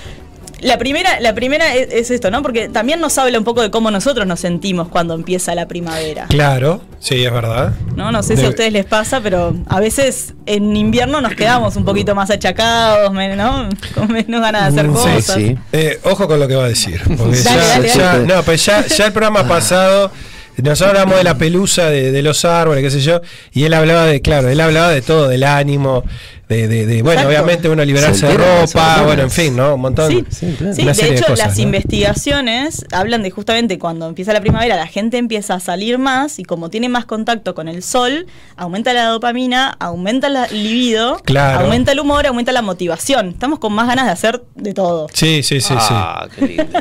la 0.61 0.77
primera, 0.77 1.19
la 1.19 1.33
primera 1.35 1.73
es, 1.75 1.89
es 1.91 2.11
esto, 2.11 2.31
¿no? 2.31 2.41
Porque 2.41 2.69
también 2.69 2.99
nos 3.01 3.17
habla 3.17 3.37
un 3.37 3.43
poco 3.43 3.61
de 3.61 3.71
cómo 3.71 3.91
nosotros 3.91 4.25
nos 4.27 4.39
sentimos 4.39 4.87
cuando 4.89 5.13
empieza 5.13 5.53
la 5.55 5.67
primavera. 5.67 6.25
Claro, 6.29 6.81
sí, 6.99 7.23
es 7.23 7.31
verdad. 7.31 7.73
¿no? 7.95 8.11
No 8.11 8.23
sé 8.23 8.37
si 8.37 8.45
a 8.45 8.49
ustedes 8.49 8.71
les 8.71 8.85
pasa, 8.85 9.21
pero 9.21 9.55
a 9.67 9.79
veces 9.79 10.33
en 10.45 10.75
invierno 10.75 11.19
nos 11.21 11.33
quedamos 11.35 11.75
un 11.75 11.85
poquito 11.85 12.15
más 12.15 12.29
achacados, 12.29 13.11
men- 13.11 13.37
¿no? 13.37 13.67
Con 13.95 14.11
menos 14.11 14.41
ganas 14.41 14.73
de 14.73 14.79
hacer 14.81 14.91
Mm, 14.91 14.97
sí, 14.97 15.09
cosas. 15.15 15.35
sí. 15.35 15.57
Eh, 15.71 15.99
ojo 16.03 16.27
con 16.27 16.39
lo 16.39 16.47
que 16.47 16.55
va 16.55 16.65
a 16.65 16.69
decir. 16.69 17.01
Porque 17.17 17.37
Dale, 17.37 17.43
ya, 17.43 17.67
dale, 17.67 17.87
ya- 17.89 18.03
dale. 18.03 18.25
no, 18.27 18.43
pues 18.43 18.65
ya, 18.65 18.85
ya 18.85 19.05
el 19.07 19.13
programa 19.13 19.47
pasado. 19.47 20.11
Nosotros 20.57 20.89
hablamos 20.89 21.17
de 21.17 21.23
la 21.23 21.37
pelusa, 21.37 21.85
de, 21.89 22.11
de 22.11 22.21
los 22.21 22.45
árboles, 22.45 22.83
qué 22.83 22.91
sé 22.91 22.99
yo, 23.01 23.21
y 23.51 23.63
él 23.63 23.73
hablaba 23.73 24.05
de, 24.05 24.21
claro, 24.21 24.47
él 24.49 24.59
hablaba 24.59 24.89
de 24.91 25.01
todo, 25.01 25.27
del 25.27 25.43
ánimo, 25.43 26.03
de, 26.51 26.67
de, 26.67 26.85
de- 26.85 27.01
bueno, 27.01 27.21
Exacto. 27.21 27.27
obviamente 27.29 27.69
uno 27.69 27.85
liberarse 27.85 28.19
Se 28.19 28.27
de 28.27 28.37
ropa, 28.37 29.01
bueno, 29.03 29.23
en 29.23 29.31
fin, 29.31 29.55
¿no? 29.55 29.75
Un 29.75 29.81
montón. 29.81 30.11
Sí, 30.11 30.25
Sí, 30.29 30.55
claro. 30.57 30.73
Sí, 30.73 30.81
Una 30.81 30.91
de 30.91 30.95
serie 30.95 31.11
de 31.11 31.17
hecho 31.17 31.27
cosas, 31.27 31.47
las 31.47 31.57
¿no? 31.57 31.63
investigaciones 31.63 32.85
hablan 32.91 33.23
de 33.23 33.31
justamente 33.31 33.79
cuando 33.79 34.07
empieza 34.07 34.33
la 34.33 34.41
primavera 34.41 34.75
la 34.75 34.87
gente 34.87 35.17
empieza 35.17 35.55
a 35.55 35.59
salir 35.59 35.97
más 35.97 36.39
y 36.39 36.43
como 36.43 36.69
tiene 36.69 36.89
más 36.89 37.05
contacto 37.05 37.55
con 37.55 37.67
el 37.67 37.83
sol, 37.83 38.27
aumenta 38.57 38.93
la 38.93 39.05
dopamina, 39.05 39.75
aumenta 39.79 40.29
la- 40.29 40.45
el 40.45 40.63
libido, 40.63 41.17
Claro. 41.23 41.61
aumenta 41.65 41.91
el 41.91 41.99
humor, 41.99 42.27
aumenta 42.27 42.51
la 42.51 42.61
motivación. 42.61 43.29
Estamos 43.29 43.59
con 43.59 43.73
más 43.73 43.87
ganas 43.87 44.05
de 44.05 44.11
hacer 44.11 44.43
de 44.55 44.73
todo. 44.73 45.07
Sí, 45.13 45.41
sí, 45.43 45.61
sí, 45.61 45.73
Ah, 45.77 46.27
qué 46.35 46.45
lindo. 46.47 46.63
sí. 46.65 46.77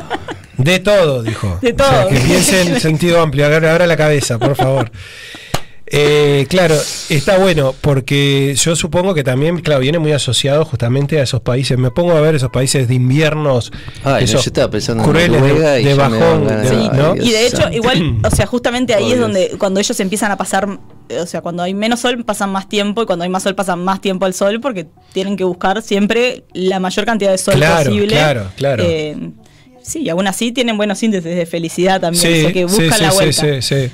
De 0.58 0.78
todo, 0.78 1.22
dijo. 1.22 1.58
De 1.62 1.72
O 1.72 1.76
sea, 1.76 2.02
todo. 2.02 2.08
que 2.08 2.16
piense 2.20 2.60
en 2.62 2.80
sentido 2.80 3.20
amplio. 3.22 3.46
Ahora 3.46 3.86
la 3.86 3.96
cabeza, 3.96 4.38
por 4.38 4.56
favor. 4.56 4.90
Eh, 5.92 6.46
claro, 6.48 6.76
está 7.08 7.38
bueno 7.38 7.74
porque 7.80 8.54
yo 8.56 8.76
supongo 8.76 9.12
que 9.12 9.24
también, 9.24 9.58
claro, 9.60 9.80
viene 9.80 9.98
muy 9.98 10.12
asociado 10.12 10.64
justamente 10.64 11.18
a 11.18 11.24
esos 11.24 11.40
países. 11.40 11.76
Me 11.78 11.90
pongo 11.90 12.12
a 12.12 12.20
ver 12.20 12.36
esos 12.36 12.50
países 12.50 12.86
de 12.86 12.94
inviernos, 12.94 13.72
Ay, 14.04 14.12
no, 14.12 14.18
esos 14.18 14.44
yo 14.44 14.50
estaba 14.50 14.70
pensando 14.70 15.02
en 15.02 15.10
crueles 15.10 15.42
de, 15.42 15.80
y 15.80 15.84
de 15.84 15.94
bajón, 15.94 16.46
de-. 16.46 16.68
Sí, 16.68 17.28
y 17.28 17.32
de 17.32 17.46
hecho, 17.46 17.68
igual, 17.72 18.18
o 18.24 18.30
sea, 18.30 18.46
justamente 18.46 18.94
ahí 18.94 19.02
Oh, 19.02 19.06
es 19.06 19.10
Dios. 19.14 19.20
donde 19.20 19.50
cuando 19.58 19.80
ellos 19.80 19.98
empiezan 19.98 20.30
a 20.30 20.36
pasar, 20.36 20.68
o 20.68 21.26
sea, 21.26 21.40
cuando 21.40 21.64
hay 21.64 21.74
menos 21.74 21.98
sol 21.98 22.24
pasan 22.24 22.50
más 22.50 22.68
tiempo 22.68 23.02
y 23.02 23.06
cuando 23.06 23.24
hay 23.24 23.28
más 23.28 23.42
sol 23.42 23.56
pasan 23.56 23.82
más 23.82 24.00
tiempo 24.00 24.26
al 24.26 24.34
sol 24.34 24.60
porque 24.60 24.86
tienen 25.12 25.36
que 25.36 25.42
buscar 25.42 25.82
siempre 25.82 26.44
la 26.52 26.78
mayor 26.78 27.04
cantidad 27.04 27.32
de 27.32 27.38
sol 27.38 27.54
Claro, 27.54 27.90
posible. 27.90 28.14
claro, 28.14 28.46
claro. 28.56 28.84
Eh, 28.86 29.16
sí, 29.82 30.02
y 30.02 30.08
aún 30.08 30.28
así 30.28 30.52
tienen 30.52 30.76
buenos 30.76 31.02
índices 31.02 31.34
de 31.36 31.46
felicidad 31.46 32.00
también, 32.00 32.22
Sí, 32.22 32.38
o 32.38 32.42
sea, 32.42 32.52
que 32.52 32.68
sí, 32.68 32.74
buscan 32.82 32.92
sí, 32.98 33.02
la 33.02 33.10
sí, 33.10 33.16
vuelta. 33.16 33.62
sí, 33.62 33.62
sí. 33.62 33.90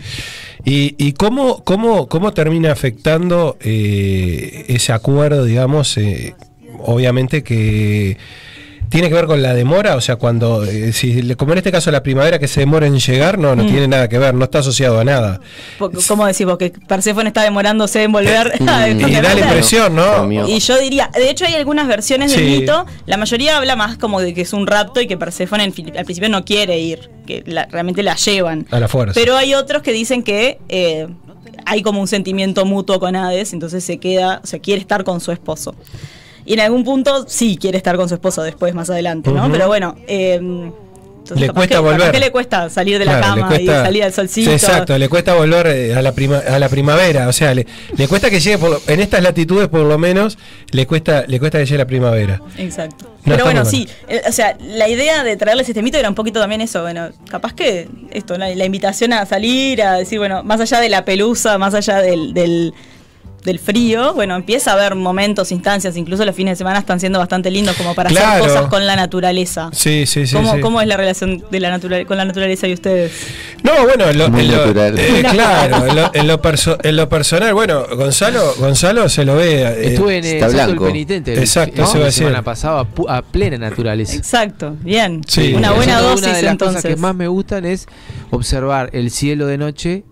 ¿Y, 0.69 1.13
cómo, 1.13 1.63
cómo, 1.63 2.09
cómo 2.09 2.33
termina 2.33 2.73
afectando 2.73 3.57
eh, 3.61 4.65
ese 4.67 4.93
acuerdo, 4.93 5.45
digamos, 5.45 5.97
eh, 5.97 6.35
obviamente 6.81 7.45
que 7.45 8.17
tiene 8.89 9.09
que 9.09 9.15
ver 9.15 9.27
con 9.27 9.43
la 9.43 9.55
demora? 9.55 9.97
O 9.97 10.01
sea, 10.01 10.17
cuando, 10.17 10.65
eh, 10.65 10.93
si, 10.93 11.35
como 11.35 11.53
en 11.53 11.59
este 11.59 11.73
caso 11.73 11.91
la 11.91 12.03
primavera 12.03 12.39
que 12.39 12.49
se 12.49 12.61
demora 12.61 12.87
en 12.87 12.99
llegar, 12.99 13.39
no, 13.39 13.55
no 13.57 13.65
Mm. 13.65 13.67
tiene 13.67 13.89
nada 13.89 14.09
que 14.09 14.19
ver, 14.19 14.35
no 14.35 14.45
está 14.45 14.61
asociado 14.61 14.99
a 15.01 15.05
nada. 15.05 15.41
¿Cómo 16.09 16.27
decís 16.27 16.47
vos? 16.47 16.59
Que 16.59 16.71
Perséfone 16.71 17.29
está 17.29 17.43
demorándose 17.43 18.03
en 18.03 18.13
volver 18.13 18.53
a. 18.69 18.89
Y 18.89 18.95
da 19.21 19.35
la 19.35 19.41
impresión, 19.41 19.95
¿no? 19.95 20.31
Y 20.49 20.59
yo 20.61 20.79
diría, 20.79 21.11
de 21.15 21.31
hecho 21.31 21.45
hay 21.45 21.55
algunas 21.55 21.87
versiones 21.89 22.33
del 22.35 22.45
mito, 22.45 22.87
la 23.07 23.17
mayoría 23.17 23.57
habla 23.57 23.77
más 23.77 23.97
como 23.99 24.21
de 24.21 24.35
que 24.35 24.43
es 24.43 24.53
un 24.53 24.67
rapto 24.67 25.01
y 25.01 25.07
que 25.07 25.17
fi- 25.17 25.93
al 25.97 26.05
principio 26.05 26.29
no 26.29 26.45
quiere 26.45 26.79
ir, 26.79 27.11
que 27.27 27.43
la- 27.47 27.67
realmente 27.67 28.03
la 28.03 28.15
llevan. 28.17 28.67
A 28.71 28.81
la 28.81 28.89
fuerza. 28.89 29.13
Pero 29.15 29.37
hay 29.37 29.55
otros 29.55 29.83
que 29.83 29.93
dicen 29.93 30.23
que 30.23 30.59
eh, 30.69 31.07
hay 31.65 31.83
como 31.83 32.01
un 32.01 32.07
sentimiento 32.09 32.65
mutuo 32.65 33.01
con 33.01 33.17
Hades, 33.17 33.53
entonces 33.53 33.83
se 33.83 33.99
queda, 33.99 34.41
o 34.45 34.47
sea, 34.47 34.61
quiere 34.61 34.81
estar 34.81 35.03
con 35.05 35.21
su 35.21 35.33
esposo. 35.33 35.75
Y 36.47 36.55
en 36.55 36.61
algún 36.61 36.85
punto 36.85 37.27
sí 37.29 37.59
quiere 37.61 37.77
estar 37.77 37.97
con 37.97 38.09
su 38.09 38.15
esposo 38.15 38.43
después, 38.43 38.73
más 38.75 38.89
adelante, 38.89 39.31
¿no? 39.33 39.51
Pero 39.51 39.67
bueno, 39.67 39.97
eh, 40.07 40.35
Entonces, 41.29 41.49
Le 41.49 41.53
cuesta 41.53 41.75
que, 41.75 41.81
volver. 41.81 42.13
que 42.13 42.21
le 42.21 42.31
cuesta 42.31 42.71
salir 42.71 43.01
de 43.01 43.05
la 43.05 43.19
Claro, 43.19 43.41
cama 43.43 43.61
y 43.61 43.67
salir 43.67 44.05
al 44.05 44.13
solcito. 44.13 44.53
Exacto, 44.53 44.97
le 44.97 45.09
cuesta 45.09 45.35
volver 45.35 45.67
eh, 45.67 45.93
a 45.97 46.01
la, 46.01 46.13
prima- 46.13 46.39
a 46.39 46.57
la 46.61 46.69
primavera. 46.69 47.27
O 47.27 47.33
sea, 47.33 47.53
le, 47.53 47.67
le 47.97 48.07
cuesta 48.07 48.31
que 48.31 48.39
llegue, 48.39 48.59
por 48.59 48.71
lo- 48.71 48.81
en 48.87 49.01
estas 49.01 49.25
latitudes 49.25 49.67
por 49.67 49.81
lo 49.81 49.99
menos, 49.99 50.39
le 50.71 50.87
cuesta, 50.87 51.25
le 51.27 51.41
cuesta 51.41 51.59
que 51.59 51.65
llegue 51.67 51.79
la 51.79 51.87
primavera. 51.89 52.41
Exacto. 52.59 53.07
No, 53.25 53.33
Pero 53.33 53.43
bueno, 53.45 53.65
sí, 53.65 53.89
eh, 54.07 54.23
o 54.29 54.31
sea, 54.31 54.57
la 54.61 54.89
idea 54.89 55.25
de 55.25 55.37
traerles 55.37 55.69
este 55.69 55.83
mito 55.83 55.99
era 55.99 56.09
un 56.09 56.15
poquito 56.15 56.39
también 56.39 56.61
eso, 56.61 56.83
bueno, 56.83 57.09
capaz 57.29 57.55
que 57.55 57.89
esto, 58.13 58.39
la, 58.39 58.55
la 58.55 58.65
invitación 58.65 59.13
a 59.13 59.27
salir, 59.27 59.83
a 59.83 59.95
decir, 59.95 60.21
bueno, 60.21 60.45
más 60.45 60.61
allá 60.61 60.79
de 60.79 60.89
la 60.91 61.05
pelusa, 61.05 61.59
más 61.59 61.75
allá 61.75 61.99
del, 62.03 62.35
del, 62.35 62.73
del 63.45 63.59
frío, 63.61 64.13
bueno, 64.15 64.35
empieza 64.35 64.73
a 64.73 64.75
haber 64.75 64.97
momentos, 64.97 65.53
instancias, 65.53 65.97
incluso 65.97 66.25
los 66.25 66.35
fines 66.35 66.53
de 66.53 66.57
semana 66.57 66.81
están 66.81 66.99
siendo 66.99 67.21
bastante 67.21 67.49
lindos 67.51 67.77
como 67.77 67.95
para 67.95 68.11
Claro. 68.11 68.43
hacer 68.45 68.55
cosas 68.55 68.67
con 68.69 68.85
la 68.87 68.97
naturaleza. 68.97 69.71
Sí, 69.73 70.05
sí, 70.07 70.27
sí. 70.27 70.35
¿Cómo, 70.35 70.55
sí. 70.57 70.61
cómo 70.61 70.81
es 70.81 70.89
la 70.89 70.97
relación 70.97 71.45
de 71.49 71.61
la 71.61 71.71
natura- 71.71 72.05
con 72.07 72.17
la 72.17 72.25
naturaleza 72.25 72.67
y 72.67 72.73
ustedes? 72.73 73.13
No, 73.63 73.71
bueno, 73.85 74.07
en 74.11 74.19
lo, 74.19 74.25
en 74.27 74.49
lo- 74.51 74.65
eh, 74.97 75.25
claro, 75.31 75.87
en 75.87 75.95
lo, 75.97 76.11
en 76.13 76.27
lo 76.27 76.43
perso- 76.43 76.77
en 76.83 76.97
lo 76.97 77.09
personal, 77.09 77.55
bueno, 77.55 77.87
Gonzalo, 77.97 78.55
Gonzalo 78.59 79.09
se 79.09 79.25
lo 79.25 79.37
ve. 79.37 79.63
eh, 79.63 79.89
Estuve 79.93 80.19
en 80.19 80.25
el 80.25 80.35
está 80.35 80.49
blanco. 80.49 80.87
Penitente 80.87 81.33
el- 81.35 81.39
Exacto, 81.39 81.87
semana 82.11 82.43
pasada 82.43 82.85
a, 83.09 83.23
plena 83.23 83.59
naturaleza. 83.59 84.17
Exacto, 84.17 84.75
bien. 84.81 85.21
Sí. 85.27 85.55
Una 85.55 85.71
buena 85.71 86.01
dosis 86.01 86.27
Una 86.27 86.37
de 86.37 86.43
las 86.43 86.53
entonces. 86.53 86.77
cosas 86.83 86.95
que 86.95 87.01
más 87.01 87.15
me 87.15 87.29
gustan 87.29 87.65
es 87.65 87.87
observar 88.31 88.91
el 88.93 89.11
cielo 89.13 89.47
de 89.47 89.59
noche 89.59 90.05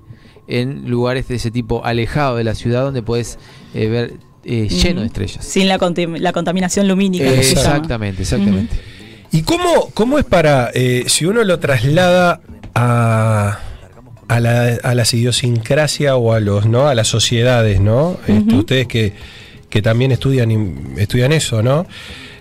en 0.47 0.91
lugares 0.91 1.29
de 1.29 1.37
ese 1.37 1.51
tipo 1.51 1.85
alejado 1.85 2.37
de 2.37 2.45
la 2.45 2.55
ciudad 2.55 2.83
donde 2.83 3.03
puedes 3.03 3.39
eh, 3.75 3.89
ver 3.89 4.15
eh, 4.45 4.69
lleno 4.69 5.01
de 5.01 5.07
estrellas. 5.07 5.45
Sin 5.45 5.69
la, 5.69 5.79
la 6.19 6.33
contaminación 6.33 6.89
lumínica. 6.89 7.25
Eh, 7.25 7.37
que 7.37 7.43
se 7.43 7.55
llama. 7.55 7.69
exactamente, 7.69 8.23
exactamente. 8.23 8.77
¿Y 9.33 9.43
cómo, 9.43 9.91
cómo 9.95 10.19
es 10.19 10.25
para, 10.25 10.71
eh, 10.75 11.05
si 11.07 11.25
uno 11.25 11.43
lo 11.43 11.59
traslada 11.59 12.41
a, 12.75 13.59
a, 14.29 14.41
la, 14.41 14.79
a 14.83 14.95
las 14.95 15.13
idiosincrasia 15.13 16.17
o 16.17 16.33
a 16.33 16.41
los, 16.41 16.67
¿no? 16.67 16.87
A 16.89 16.95
las 16.95 17.09
sociedades, 17.09 17.81
¿no? 17.81 18.19
Este, 18.29 18.55
ustedes 18.55 18.87
que, 18.87 19.13
que 19.71 19.83
también 19.83 20.13
estudian, 20.13 20.95
estudian 20.99 21.33
eso, 21.33 21.63
¿no? 21.63 21.87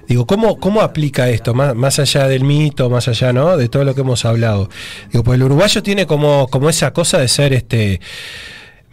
Digo, 0.08 0.28
¿cómo, 0.28 0.60
cómo 0.60 0.82
aplica 0.82 1.30
esto? 1.30 1.54
Más, 1.54 1.76
más 1.76 2.00
allá 2.00 2.28
del 2.28 2.44
mito, 2.44 2.90
más 2.90 3.08
allá, 3.08 3.32
¿no? 3.34 3.58
De 3.58 3.70
todo 3.70 3.84
lo 3.84 3.96
que 3.96 4.02
hemos 4.02 4.26
hablado. 4.26 4.70
Digo, 5.12 5.24
pues 5.24 5.38
el 5.38 5.44
uruguayo 5.44 5.82
tiene 5.82 6.06
como, 6.06 6.48
como 6.50 6.70
esa 6.70 6.92
cosa 6.92 7.20
de 7.20 7.28
ser 7.28 7.54
este 7.54 8.02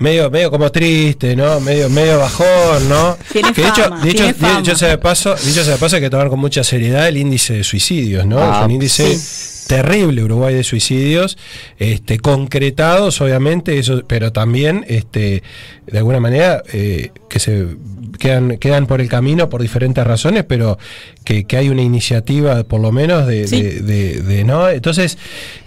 medio, 0.00 0.30
medio 0.30 0.50
como 0.50 0.70
triste, 0.72 1.36
¿no? 1.36 1.60
Medio, 1.60 1.88
medio 1.90 2.18
bajón, 2.18 2.88
¿no? 2.88 3.16
Tiene 3.32 3.52
que 3.52 3.62
de 3.62 3.68
hecho, 3.68 3.84
fama, 3.84 4.02
de 4.02 4.10
hecho, 4.10 4.24
dicho 4.58 4.76
sea 4.76 4.88
de 4.88 4.98
paso, 4.98 5.34
dicho 5.34 5.62
sea 5.62 5.74
de 5.74 5.78
paso, 5.78 5.96
hay 5.96 6.02
que 6.02 6.10
tomar 6.10 6.28
con 6.28 6.40
mucha 6.40 6.64
seriedad 6.64 7.06
el 7.06 7.16
índice 7.16 7.54
de 7.54 7.64
suicidios, 7.64 8.26
¿no? 8.26 8.38
Ah, 8.40 8.60
es 8.60 8.64
un 8.64 8.70
índice 8.72 9.18
terrible 9.70 10.24
Uruguay 10.24 10.52
de 10.52 10.64
suicidios, 10.64 11.38
este, 11.78 12.18
concretados, 12.18 13.20
obviamente, 13.20 13.78
eso, 13.78 14.02
pero 14.04 14.32
también, 14.32 14.84
este, 14.88 15.44
de 15.86 15.98
alguna 15.98 16.18
manera, 16.18 16.64
eh, 16.72 17.12
que 17.28 17.38
se 17.38 17.66
quedan, 18.18 18.56
quedan 18.58 18.86
por 18.88 19.00
el 19.00 19.08
camino 19.08 19.48
por 19.48 19.62
diferentes 19.62 20.04
razones, 20.04 20.42
pero 20.42 20.76
que, 21.24 21.44
que 21.44 21.56
hay 21.56 21.68
una 21.68 21.82
iniciativa, 21.82 22.64
por 22.64 22.80
lo 22.80 22.90
menos, 22.90 23.28
de, 23.28 23.46
Sí. 23.46 23.62
de- 23.62 23.80
de- 23.80 24.22
de- 24.22 24.44
¿no? 24.44 24.68
Entonces, 24.68 25.18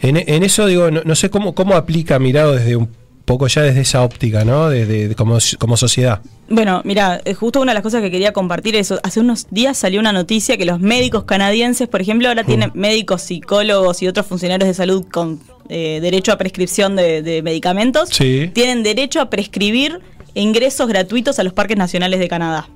en, 0.01 0.17
en 0.17 0.43
eso 0.43 0.65
digo, 0.65 0.91
no, 0.91 1.01
no 1.05 1.15
sé 1.15 1.29
cómo, 1.29 1.55
cómo 1.55 1.75
aplica 1.75 2.19
mirado 2.19 2.53
desde 2.55 2.75
un 2.75 2.89
poco 3.23 3.47
ya 3.47 3.61
desde 3.61 3.79
esa 3.81 4.01
óptica, 4.03 4.43
¿no? 4.43 4.69
De, 4.69 4.85
de- 4.85 5.07
de 5.07 5.15
como, 5.15 5.37
como 5.59 5.77
sociedad. 5.77 6.19
Bueno, 6.53 6.81
mira, 6.83 7.19
eh, 7.25 7.33
justo 7.33 7.61
una 7.61 7.71
de 7.71 7.73
las 7.73 7.81
cosas 7.81 8.03
que 8.03 8.11
quería 8.11 8.31
compartir 8.31 8.75
es, 8.75 8.91
hace 8.91 9.19
unos 9.19 9.47
días 9.49 9.75
salió 9.75 9.99
una 9.99 10.11
noticia 10.11 10.55
que 10.55 10.65
los 10.65 10.79
médicos 10.79 11.23
canadienses, 11.23 11.87
por 11.87 11.99
ejemplo, 11.99 12.27
ahora 12.27 12.43
tienen 12.43 12.69
médicos, 12.75 13.23
psicólogos 13.23 14.03
y 14.03 14.07
otros 14.07 14.27
funcionarios 14.27 14.67
de 14.67 14.75
salud 14.75 15.03
con 15.11 15.39
eh, 15.69 15.97
derecho 15.99 16.31
a 16.31 16.37
prescripción 16.37 16.95
de, 16.95 17.23
de 17.23 17.41
medicamentos, 17.41 18.09
Sí. 18.09 18.51
tienen 18.53 18.83
derecho 18.83 19.19
a 19.19 19.31
prescribir 19.31 19.99
ingresos 20.35 20.87
gratuitos 20.87 21.39
a 21.39 21.43
los 21.43 21.53
parques 21.53 21.75
nacionales 21.75 22.19
de 22.19 22.27
Canadá. 22.27 22.69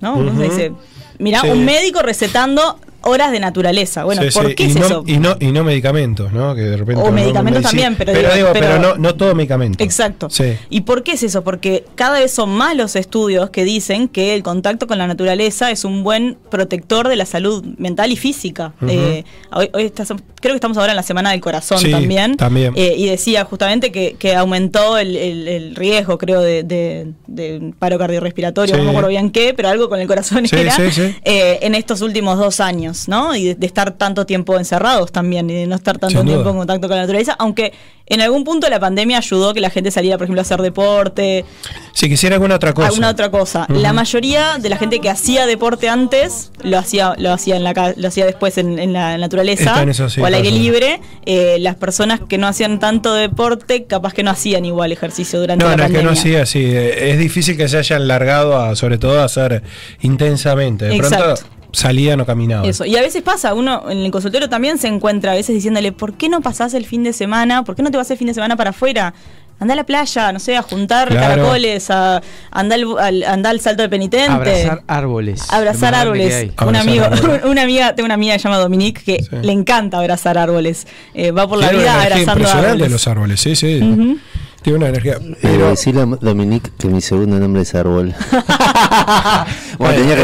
¿No? 0.00 0.14
Uno 0.14 0.30
dice, 0.40 0.70
Sí. 1.18 1.48
un 1.48 1.64
médico 1.64 2.02
recetando 2.02 2.78
horas 3.04 3.32
de 3.32 3.40
naturaleza. 3.40 4.04
Bueno, 4.04 4.22
Sí, 4.22 4.28
¿por 4.32 4.48
sí, 4.48 4.54
qué 4.54 4.64
y 4.64 4.66
es 4.70 4.76
no, 4.76 4.86
eso? 4.86 5.04
Y 5.06 5.18
no, 5.18 5.36
y 5.40 5.46
no 5.52 5.64
medicamentos, 5.64 6.32
¿no? 6.32 6.54
Que 6.54 6.62
de 6.62 6.76
repente 6.76 7.02
O 7.02 7.10
medicamentos 7.12 7.62
también, 7.62 7.94
pero 7.96 8.12
pero, 8.12 8.22
digo, 8.28 8.34
digo, 8.34 8.48
pero, 8.52 8.66
pero- 8.66 8.78
no, 8.80 8.96
no 8.96 9.14
todo 9.14 9.34
medicamento. 9.34 9.82
Exacto. 9.82 10.28
Sí. 10.30 10.56
¿Y 10.70 10.82
por 10.82 11.02
qué 11.02 11.12
es 11.12 11.22
eso? 11.22 11.44
Porque 11.44 11.84
cada 11.94 12.18
vez 12.18 12.32
son 12.32 12.50
más 12.50 12.76
los 12.76 12.96
estudios 12.96 13.50
que 13.50 13.64
dicen 13.64 14.08
que 14.08 14.34
el 14.34 14.42
contacto 14.42 14.86
con 14.86 14.98
la 14.98 15.06
naturaleza 15.06 15.70
es 15.70 15.84
un 15.84 16.02
buen 16.04 16.36
protector 16.50 17.08
de 17.08 17.16
la 17.16 17.26
salud 17.26 17.64
mental 17.78 18.12
y 18.12 18.16
física. 18.16 18.72
Eh, 18.88 19.24
hoy, 19.52 19.70
hoy 19.72 19.84
estás- 19.84 20.08
creo 20.40 20.52
que 20.52 20.56
estamos 20.56 20.76
ahora 20.78 20.92
en 20.92 20.96
la 20.96 21.02
Semana 21.02 21.30
del 21.30 21.40
Corazón 21.40 21.78
también. 21.90 22.36
también. 22.36 22.72
Eh, 22.76 22.94
y 22.96 23.06
decía 23.06 23.44
justamente 23.44 23.92
que, 23.92 24.16
que 24.18 24.34
aumentó 24.34 24.98
el, 24.98 25.16
el- 25.16 25.48
el 25.48 25.76
riesgo, 25.76 26.18
creo, 26.18 26.40
de, 26.40 26.62
de- 26.62 27.12
de 27.26 27.72
paro 27.78 27.98
cardiorrespiratorio, 27.98 28.76
no 28.76 28.84
me 28.84 28.90
acuerdo 28.90 29.08
bien 29.08 29.30
qué, 29.30 29.54
pero 29.54 29.68
algo 29.68 29.88
con 29.88 30.00
el 30.00 30.06
corazón 30.06 30.44
era, 30.50 30.76
eh, 31.24 31.58
en 31.62 31.74
estos 31.74 32.00
últimos 32.00 32.38
dos 32.38 32.60
años, 32.60 32.93
¿no? 33.08 33.34
Y 33.34 33.44
de, 33.46 33.54
de 33.54 33.66
estar 33.66 33.92
tanto 33.92 34.26
tiempo 34.26 34.56
encerrados 34.58 35.12
también, 35.12 35.48
y 35.50 35.54
de 35.54 35.66
no 35.66 35.76
estar 35.76 35.98
tanto 35.98 36.22
tiempo 36.24 36.50
en 36.50 36.56
contacto 36.56 36.88
con 36.88 36.96
la 36.96 37.02
naturaleza, 37.02 37.34
aunque 37.38 37.72
en 38.06 38.20
algún 38.20 38.44
punto 38.44 38.68
la 38.68 38.78
pandemia 38.78 39.16
ayudó 39.18 39.54
que 39.54 39.60
la 39.60 39.70
gente 39.70 39.90
saliera, 39.90 40.18
por 40.18 40.24
ejemplo, 40.26 40.40
a 40.40 40.42
hacer 40.42 40.60
deporte, 40.60 41.44
Si 41.92 42.08
quisiera 42.08 42.36
alguna 42.36 42.56
otra 42.56 42.72
cosa. 42.74 42.88
alguna 42.88 43.08
otra 43.10 43.30
cosa. 43.30 43.66
La 43.70 43.92
mayoría 43.94 44.58
de 44.58 44.68
la 44.68 44.76
gente 44.76 45.00
que 45.00 45.08
hacía 45.08 45.46
deporte 45.46 45.88
antes 45.88 46.50
lo 46.62 46.76
hacía, 46.78 47.14
lo 47.18 47.32
hacía 47.32 47.56
en 47.56 47.64
la 47.64 47.94
lo 47.96 48.08
hacía 48.08 48.26
después 48.26 48.58
en, 48.58 48.78
en 48.78 48.92
la 48.92 49.16
naturaleza 49.18 49.82
eso, 49.84 50.08
sí, 50.10 50.20
o 50.20 50.26
al 50.26 50.34
aire 50.34 50.50
libre. 50.50 51.00
Eh, 51.24 51.56
las 51.60 51.76
personas 51.76 52.20
que 52.28 52.36
no 52.36 52.46
hacían 52.46 52.78
tanto 52.78 53.14
deporte, 53.14 53.84
capaz 53.84 54.12
que 54.12 54.22
no 54.22 54.30
hacían 54.30 54.64
igual 54.66 54.92
ejercicio 54.92 55.40
durante 55.40 55.64
No, 55.64 55.70
la 55.70 55.76
no, 55.78 55.82
es 55.84 55.88
que 55.90 55.94
pandemia. 55.98 56.12
no 56.14 56.18
hacía 56.20 56.42
así. 56.42 56.62
eh, 56.62 57.10
Es 57.12 57.18
difícil 57.18 57.56
que 57.56 57.68
se 57.68 57.78
hayan 57.78 58.06
largado 58.06 58.60
a, 58.60 58.76
sobre 58.76 58.98
todo, 58.98 59.20
a 59.20 59.24
hacer 59.24 59.62
intensamente. 60.02 60.84
De 60.86 60.98
pronto 60.98 61.34
Exacto. 61.74 61.88
salían 61.88 62.20
o 62.20 62.26
caminaban. 62.26 62.64
Eso, 62.66 62.84
y 62.84 62.96
a 62.96 63.00
veces 63.02 63.22
pasa, 63.22 63.54
uno 63.54 63.90
en 63.90 63.98
el 63.98 64.10
consultorio 64.10 64.48
también 64.48 64.78
se 64.78 64.88
encuentra 64.88 65.32
a 65.32 65.34
veces 65.34 65.54
diciéndole, 65.54 65.92
¿por 65.92 66.14
qué 66.14 66.28
no 66.28 66.40
pasás 66.40 66.74
el 66.74 66.86
fin 66.86 67.04
de 67.04 67.12
semana? 67.12 67.64
¿Por 67.64 67.76
qué 67.76 67.82
no 67.82 67.90
te 67.90 67.96
vas 67.96 68.10
el 68.10 68.16
fin 68.18 68.26
de 68.28 68.34
semana 68.34 68.56
para 68.56 68.70
afuera? 68.70 69.14
Anda 69.60 69.74
a 69.74 69.76
la 69.76 69.84
playa, 69.86 70.32
no 70.32 70.40
sé, 70.40 70.56
a 70.56 70.62
juntar 70.62 71.08
Claro. 71.10 71.42
caracoles, 71.42 71.88
a 71.88 72.20
andar 72.50 72.80
al, 72.80 72.98
al- 72.98 73.22
andá 73.22 73.50
al 73.50 73.60
salto 73.60 73.82
del 73.82 73.90
penitente. 73.90 74.32
Abrazar 74.32 74.82
árboles. 74.88 75.46
Abrazar 75.52 75.94
árboles. 75.94 76.50
Un 76.66 76.74
amigo, 76.74 77.04
árboles. 77.04 77.44
una 77.44 77.62
amiga, 77.62 77.94
tengo 77.94 78.06
una 78.06 78.14
amiga 78.14 78.32
que 78.34 78.40
se 78.40 78.48
llama 78.48 78.58
Dominique 78.58 79.02
que 79.04 79.22
Sí. 79.22 79.28
le 79.42 79.52
encanta 79.52 79.98
abrazar 79.98 80.38
árboles. 80.38 80.88
Eh, 81.14 81.30
va 81.30 81.46
por 81.46 81.58
la 81.58 81.68
Tiene 81.68 81.84
vida 81.84 81.94
abrazando 81.94 82.32
impresionante 82.32 82.68
árboles. 82.70 82.90
los 82.90 83.06
árboles, 83.08 83.40
sí, 83.40 83.54
sí. 83.54 84.18
Tiene 84.62 84.78
una 84.78 84.88
energía. 84.88 85.18
Pero 85.20 85.36
Pero, 85.40 85.68
decirle 85.70 86.00
a 86.02 86.06
Dominique 86.06 86.70
que 86.76 86.88
mi 86.88 87.00
segundo 87.00 87.38
nombre 87.38 87.62
es 87.62 87.74
Árbol. 87.76 88.12
bueno, 89.78 89.94
tenía 89.94 90.16
que 90.16 90.22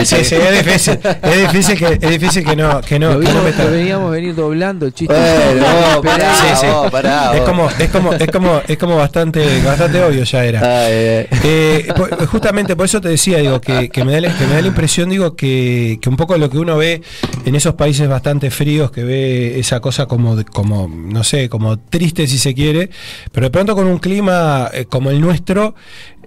eh, 0.00 0.04
che. 0.04 0.24
sí, 0.24 0.34
es 0.34 0.64
difícil. 0.64 0.98
Es 1.22 1.40
difícil 1.52 1.78
que, 1.78 1.86
es 2.00 2.10
difícil 2.10 2.44
que 2.44 2.56
no, 2.56 2.80
que 2.80 2.98
no, 2.98 3.14
Lo, 3.14 3.20
que 3.20 3.26
no 3.26 3.30
vimos- 3.32 3.44
meta- 3.44 3.64
lo 3.64 3.70
veníamos 3.70 4.10
venir 4.10 4.34
doblando 4.34 4.86
el 4.86 4.92
chiste. 4.94 5.14
Bueno, 5.14 5.66
vos, 5.96 6.04
pará, 6.04 6.34
Sí, 6.34 6.46
sí. 6.60 6.66
vos, 6.66 6.90
pará, 6.90 7.36
es 7.36 7.42
como, 7.42 7.68
es 7.70 7.90
como, 7.90 8.12
es 8.12 8.30
como, 8.30 8.60
es 8.66 8.78
como 8.78 8.96
bastante, 8.96 9.62
bastante 9.62 10.02
obvio 10.02 10.24
ya 10.24 10.44
era. 10.44 10.60
Ay, 10.60 10.92
ay. 10.92 11.26
Eh, 11.44 11.88
po- 11.96 12.26
justamente 12.26 12.76
por 12.76 12.86
eso 12.86 13.00
te 13.00 13.08
decía, 13.08 13.38
digo, 13.38 13.60
que, 13.60 13.88
que 13.88 14.04
me 14.04 14.12
da 14.12 14.20
la, 14.20 14.36
que 14.36 14.46
me 14.46 14.54
da 14.54 14.60
la 14.60 14.68
impresión, 14.68 15.08
digo, 15.10 15.34
que, 15.36 15.98
que 16.00 16.08
un 16.08 16.16
poco 16.16 16.36
lo 16.36 16.50
que 16.50 16.58
uno 16.58 16.76
ve 16.76 17.02
en 17.44 17.54
esos 17.54 17.74
países 17.74 18.08
bastante 18.08 18.50
fríos, 18.50 18.90
que 18.90 19.04
ve 19.04 19.58
esa 19.58 19.80
cosa 19.80 20.06
como, 20.06 20.36
de- 20.36 20.44
como 20.44 20.88
no 20.88 21.24
sé, 21.24 21.48
como 21.48 21.78
triste 21.78 22.26
si 22.26 22.38
se 22.38 22.54
quiere, 22.54 22.90
pero 23.32 23.46
de 23.46 23.50
pronto 23.50 23.74
con 23.74 23.86
un 23.86 23.98
clima 23.98 24.68
eh, 24.72 24.84
como 24.86 25.10
el 25.10 25.20
nuestro, 25.20 25.74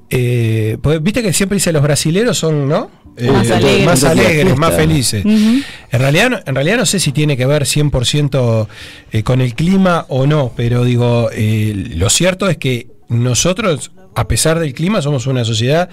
eh, 0.09 0.77
pues, 0.81 1.01
viste 1.01 1.21
que 1.23 1.33
siempre 1.33 1.55
dice 1.57 1.71
los 1.71 1.81
brasileros 1.81 2.37
son, 2.37 2.67
¿no? 2.67 2.89
Eh, 3.17 3.31
Más 3.31 3.49
alegres. 3.49 3.85
más 3.85 4.03
alegres, 4.03 4.57
más 4.57 4.69
Fiesta. 4.75 4.75
felices. 4.87 5.25
En 5.25 5.63
realidad, 5.99 6.29
no- 6.31 6.39
en 6.45 6.53
realidad 6.55 6.77
no 6.77 6.85
sé 6.85 6.99
si 6.99 7.11
tiene 7.13 7.37
que 7.37 7.45
ver 7.45 7.65
100% 7.65 8.67
eh, 9.13 9.23
con 9.23 9.39
el 9.41 9.53
clima 9.55 10.05
o 10.09 10.27
no, 10.27 10.51
pero 10.55 10.83
digo, 10.83 11.29
eh, 11.33 11.73
lo 11.95 12.09
cierto 12.09 12.49
es 12.49 12.57
que 12.57 12.87
nosotros, 13.07 13.91
a 14.15 14.27
pesar 14.27 14.59
del 14.59 14.73
clima, 14.73 15.01
somos 15.01 15.27
una 15.27 15.43
sociedad... 15.45 15.89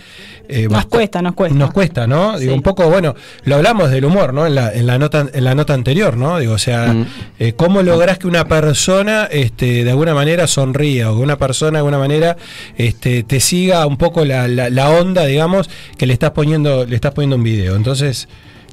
eh, 0.48 0.68
Nos 0.70 0.86
cuesta, 0.86 1.20
nos 1.22 1.34
cuesta. 1.34 1.58
Nos 1.58 1.72
cuesta, 1.72 2.06
¿no? 2.06 2.38
Digo, 2.38 2.52
Sí. 2.52 2.56
un 2.56 2.62
poco, 2.62 2.88
bueno, 2.88 3.14
lo 3.44 3.56
hablamos 3.56 3.90
del 3.90 4.04
humor, 4.04 4.32
¿no? 4.32 4.46
En 4.46 4.54
la, 4.54 4.72
en 4.72 4.86
la, 4.86 4.98
nota, 4.98 5.26
en 5.32 5.44
la 5.44 5.54
nota 5.54 5.74
anterior, 5.74 6.16
¿no? 6.16 6.38
Digo, 6.38 6.54
o 6.54 6.58
sea, 6.58 6.92
Mm. 6.92 7.06
eh, 7.40 7.52
¿cómo 7.54 7.82
lográs 7.82 8.18
que 8.18 8.26
una 8.28 8.46
persona 8.46 9.28
este, 9.30 9.84
de 9.84 9.90
alguna 9.90 10.14
manera 10.14 10.46
sonría 10.46 11.10
o 11.10 11.16
que 11.16 11.22
una 11.22 11.36
persona 11.36 11.72
de 11.72 11.78
alguna 11.78 11.98
manera 11.98 12.36
este, 12.78 13.22
te 13.24 13.40
siga 13.40 13.86
un 13.86 13.96
poco 13.96 14.24
la, 14.24 14.46
la, 14.48 14.70
la 14.70 14.90
onda, 14.90 15.26
digamos, 15.26 15.68
que 15.98 16.06
le 16.06 16.12
estás 16.12 16.30
poniendo, 16.30 16.86
le 16.86 16.94
estás 16.94 17.12
poniendo 17.12 17.36
un 17.36 17.42
video? 17.42 17.76
Entonces... 17.76 18.28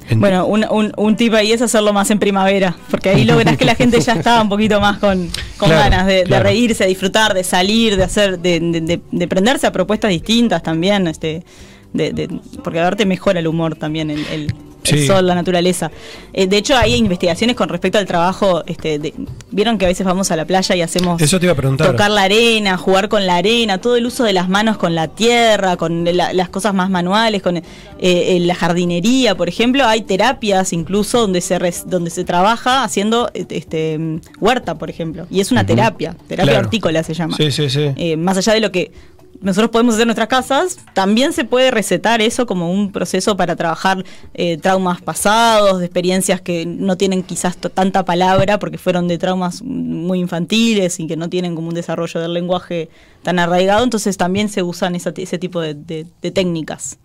ent- 0.08 0.18
Bueno, 0.20 0.46
un, 0.46 0.64
un, 0.70 0.92
un 0.96 1.16
tip 1.16 1.34
ahí 1.34 1.52
es 1.52 1.62
hacerlo 1.62 1.92
más 1.92 2.10
en 2.10 2.18
primavera, 2.18 2.76
porque 2.90 3.10
ahí 3.10 3.24
lográs 3.24 3.56
que 3.56 3.64
la 3.64 3.74
gente 3.74 4.00
ya 4.00 4.12
está 4.16 4.40
un 4.42 4.48
poquito 4.48 4.80
más 4.80 4.98
con, 4.98 5.28
con 5.56 5.68
Claro, 5.68 5.90
ganas 5.90 6.06
de, 6.06 6.24
de 6.24 6.40
reírse, 6.40 6.84
de 6.84 6.88
disfrutar, 6.90 7.34
de 7.34 7.44
salir, 7.44 7.96
de 7.96 8.04
hacer, 8.04 8.38
de, 8.38 8.60
de, 8.60 8.80
de- 8.80 9.00
de 9.10 9.28
prenderse 9.28 9.66
a 9.66 9.72
propuestas 9.72 10.10
distintas 10.10 10.62
también, 10.62 11.06
este, 11.08 11.44
de, 11.92 12.12
de- 12.12 12.40
porque 12.64 12.78
a 12.80 12.84
verte 12.84 13.04
mejora 13.06 13.40
el 13.40 13.46
humor 13.48 13.74
también, 13.76 14.10
el, 14.10 14.24
el- 14.26 14.54
el 14.84 14.98
Sí. 15.00 15.06
sol, 15.06 15.26
la 15.26 15.34
naturaleza. 15.34 15.90
Eh, 16.32 16.46
de 16.46 16.56
hecho, 16.56 16.76
hay 16.76 16.94
investigaciones 16.94 17.56
con 17.56 17.68
respecto 17.68 17.98
al 17.98 18.06
trabajo. 18.06 18.62
Este, 18.66 18.98
de- 18.98 19.14
Vieron 19.52 19.78
que 19.78 19.84
a 19.84 19.88
veces 19.88 20.06
vamos 20.06 20.30
a 20.30 20.36
la 20.36 20.44
playa 20.44 20.76
y 20.76 20.82
hacemos 20.82 21.20
Eso 21.20 21.38
te 21.40 21.46
iba 21.46 21.52
a 21.52 21.56
preguntar. 21.56 21.88
tocar 21.90 22.10
la 22.10 22.22
arena, 22.22 22.76
jugar 22.76 23.08
con 23.08 23.26
la 23.26 23.36
arena, 23.36 23.78
todo 23.78 23.96
el 23.96 24.06
uso 24.06 24.22
de 24.24 24.32
las 24.32 24.48
manos 24.48 24.76
con 24.76 24.94
la 24.94 25.08
tierra, 25.08 25.76
con 25.76 26.04
la- 26.04 26.32
las 26.32 26.48
cosas 26.48 26.72
más 26.72 26.88
manuales, 26.90 27.42
con 27.42 27.60
eh, 28.02 28.38
la 28.40 28.54
jardinería, 28.54 29.34
por 29.36 29.48
ejemplo, 29.48 29.84
hay 29.86 30.02
terapias 30.02 30.72
incluso 30.72 31.20
donde 31.20 31.40
se 31.40 31.58
res- 31.58 31.84
donde 31.86 32.10
se 32.10 32.24
trabaja 32.24 32.84
haciendo 32.84 33.30
este 33.34 33.98
huerta, 34.40 34.76
por 34.78 34.88
ejemplo, 34.88 35.26
y 35.30 35.40
es 35.40 35.50
una 35.52 35.66
terapia, 35.66 36.16
terapia 36.28 36.52
Claro. 36.52 36.66
hortícola 36.66 37.02
se 37.02 37.14
llama. 37.14 37.36
Sí, 37.36 37.50
sí, 37.50 37.68
sí. 37.68 37.90
Eh, 37.96 38.16
más 38.16 38.36
allá 38.38 38.54
de 38.54 38.60
lo 38.60 38.70
que 38.72 38.92
nosotros 39.40 39.70
podemos 39.70 39.94
hacer 39.94 40.06
nuestras 40.06 40.28
casas, 40.28 40.78
también 40.92 41.32
se 41.32 41.44
puede 41.44 41.70
recetar 41.70 42.20
eso 42.20 42.46
como 42.46 42.70
un 42.70 42.92
proceso 42.92 43.36
para 43.36 43.56
trabajar 43.56 44.04
eh, 44.34 44.58
traumas 44.58 45.00
pasados, 45.00 45.78
de 45.78 45.86
experiencias 45.86 46.40
que 46.40 46.66
no 46.66 46.96
tienen 46.96 47.22
quizás 47.22 47.56
tanta 47.56 48.04
palabra 48.04 48.58
porque 48.58 48.76
fueron 48.78 49.08
de 49.08 49.18
traumas 49.18 49.62
muy 49.62 50.20
infantiles 50.20 51.00
y 51.00 51.06
que 51.06 51.16
no 51.16 51.28
tienen 51.30 51.54
como 51.54 51.68
un 51.68 51.74
desarrollo 51.74 52.20
del 52.20 52.34
lenguaje 52.34 52.88
tan 53.22 53.38
arraigado, 53.38 53.82
entonces 53.84 54.16
también 54.16 54.48
se 54.48 54.62
usan 54.62 54.94
esa- 54.94 55.12
ese 55.16 55.38
tipo 55.38 55.60
de, 55.60 55.74
de- 55.74 56.06
de 56.22 56.30
técnicas. 56.30 56.98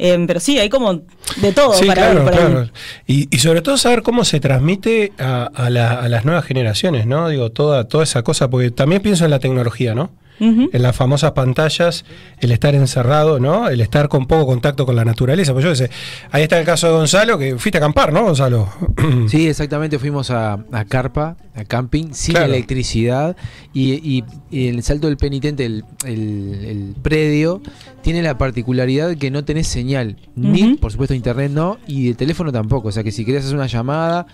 Eh, 0.00 0.16
pero 0.28 0.38
sí, 0.38 0.60
hay 0.60 0.68
como 0.68 0.94
de 1.40 1.52
todo 1.52 1.72
Sí, 1.74 1.86
para 1.86 2.12
claro, 2.12 2.24
ver. 2.24 2.72
Y, 3.08 3.34
y 3.34 3.38
sobre 3.40 3.62
todo 3.62 3.76
saber 3.76 4.02
cómo 4.02 4.24
se 4.24 4.38
transmite 4.38 5.12
a, 5.18 5.50
a 5.52 5.70
la- 5.70 5.94
a 6.00 6.08
las 6.08 6.24
nuevas 6.24 6.44
generaciones, 6.44 7.04
¿no? 7.06 7.28
Digo, 7.28 7.50
toda, 7.50 7.88
toda 7.88 8.04
esa 8.04 8.22
cosa, 8.22 8.48
porque 8.48 8.70
también 8.70 9.02
pienso 9.02 9.24
en 9.24 9.32
la 9.32 9.40
tecnología, 9.40 9.96
¿no? 9.96 10.10
En 10.40 10.82
las 10.82 10.94
famosas 10.94 11.32
pantallas, 11.32 12.04
el 12.40 12.52
estar 12.52 12.74
encerrado, 12.74 13.40
¿no? 13.40 13.68
El 13.68 13.80
estar 13.80 14.08
con 14.08 14.26
poco 14.26 14.46
contacto 14.46 14.86
con 14.86 14.94
la 14.96 15.04
naturaleza. 15.04 15.52
Pues 15.52 15.64
yo 15.64 15.74
sé, 15.74 15.90
ahí 16.30 16.42
está 16.44 16.58
el 16.58 16.64
caso 16.64 16.86
de 16.86 16.92
Gonzalo, 16.94 17.38
que 17.38 17.58
fuiste 17.58 17.78
a 17.78 17.80
acampar, 17.80 18.12
¿no, 18.12 18.22
Gonzalo? 18.24 18.68
Sí, 19.28 19.48
exactamente, 19.48 19.98
fuimos 19.98 20.30
a, 20.30 20.64
a 20.72 20.84
Carpa, 20.84 21.36
a 21.54 21.64
camping, 21.64 22.12
sin 22.12 22.34
Claro. 22.34 22.52
electricidad 22.52 23.36
y, 23.72 23.92
y- 23.94 24.24
y 24.50 24.68
el 24.68 24.82
Salto 24.82 25.08
del 25.08 25.16
Penitente, 25.16 25.64
el, 25.66 25.84
el- 26.04 26.64
el 26.64 26.94
predio, 27.02 27.60
tiene 28.02 28.22
la 28.22 28.38
particularidad 28.38 29.16
que 29.16 29.30
no 29.30 29.44
tenés 29.44 29.66
señal, 29.66 30.16
ni 30.36 30.74
por 30.76 30.92
supuesto 30.92 31.14
internet 31.14 31.50
no, 31.52 31.78
y 31.86 32.08
de 32.08 32.14
teléfono 32.14 32.52
tampoco, 32.52 32.88
o 32.88 32.92
sea 32.92 33.02
que 33.02 33.12
si 33.12 33.24
querés 33.24 33.44
hacer 33.44 33.56
una 33.56 33.66
llamada, 33.66 34.26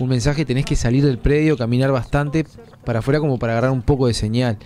un 0.00 0.08
mensaje, 0.08 0.44
tenés 0.44 0.64
que 0.64 0.76
salir 0.76 1.04
del 1.04 1.18
predio, 1.18 1.56
caminar 1.58 1.92
bastante 1.92 2.46
para 2.84 3.00
afuera 3.00 3.20
como 3.20 3.38
para 3.38 3.52
agarrar 3.52 3.70
un 3.72 3.82
poco 3.82 4.06
de 4.06 4.14
señal. 4.14 4.56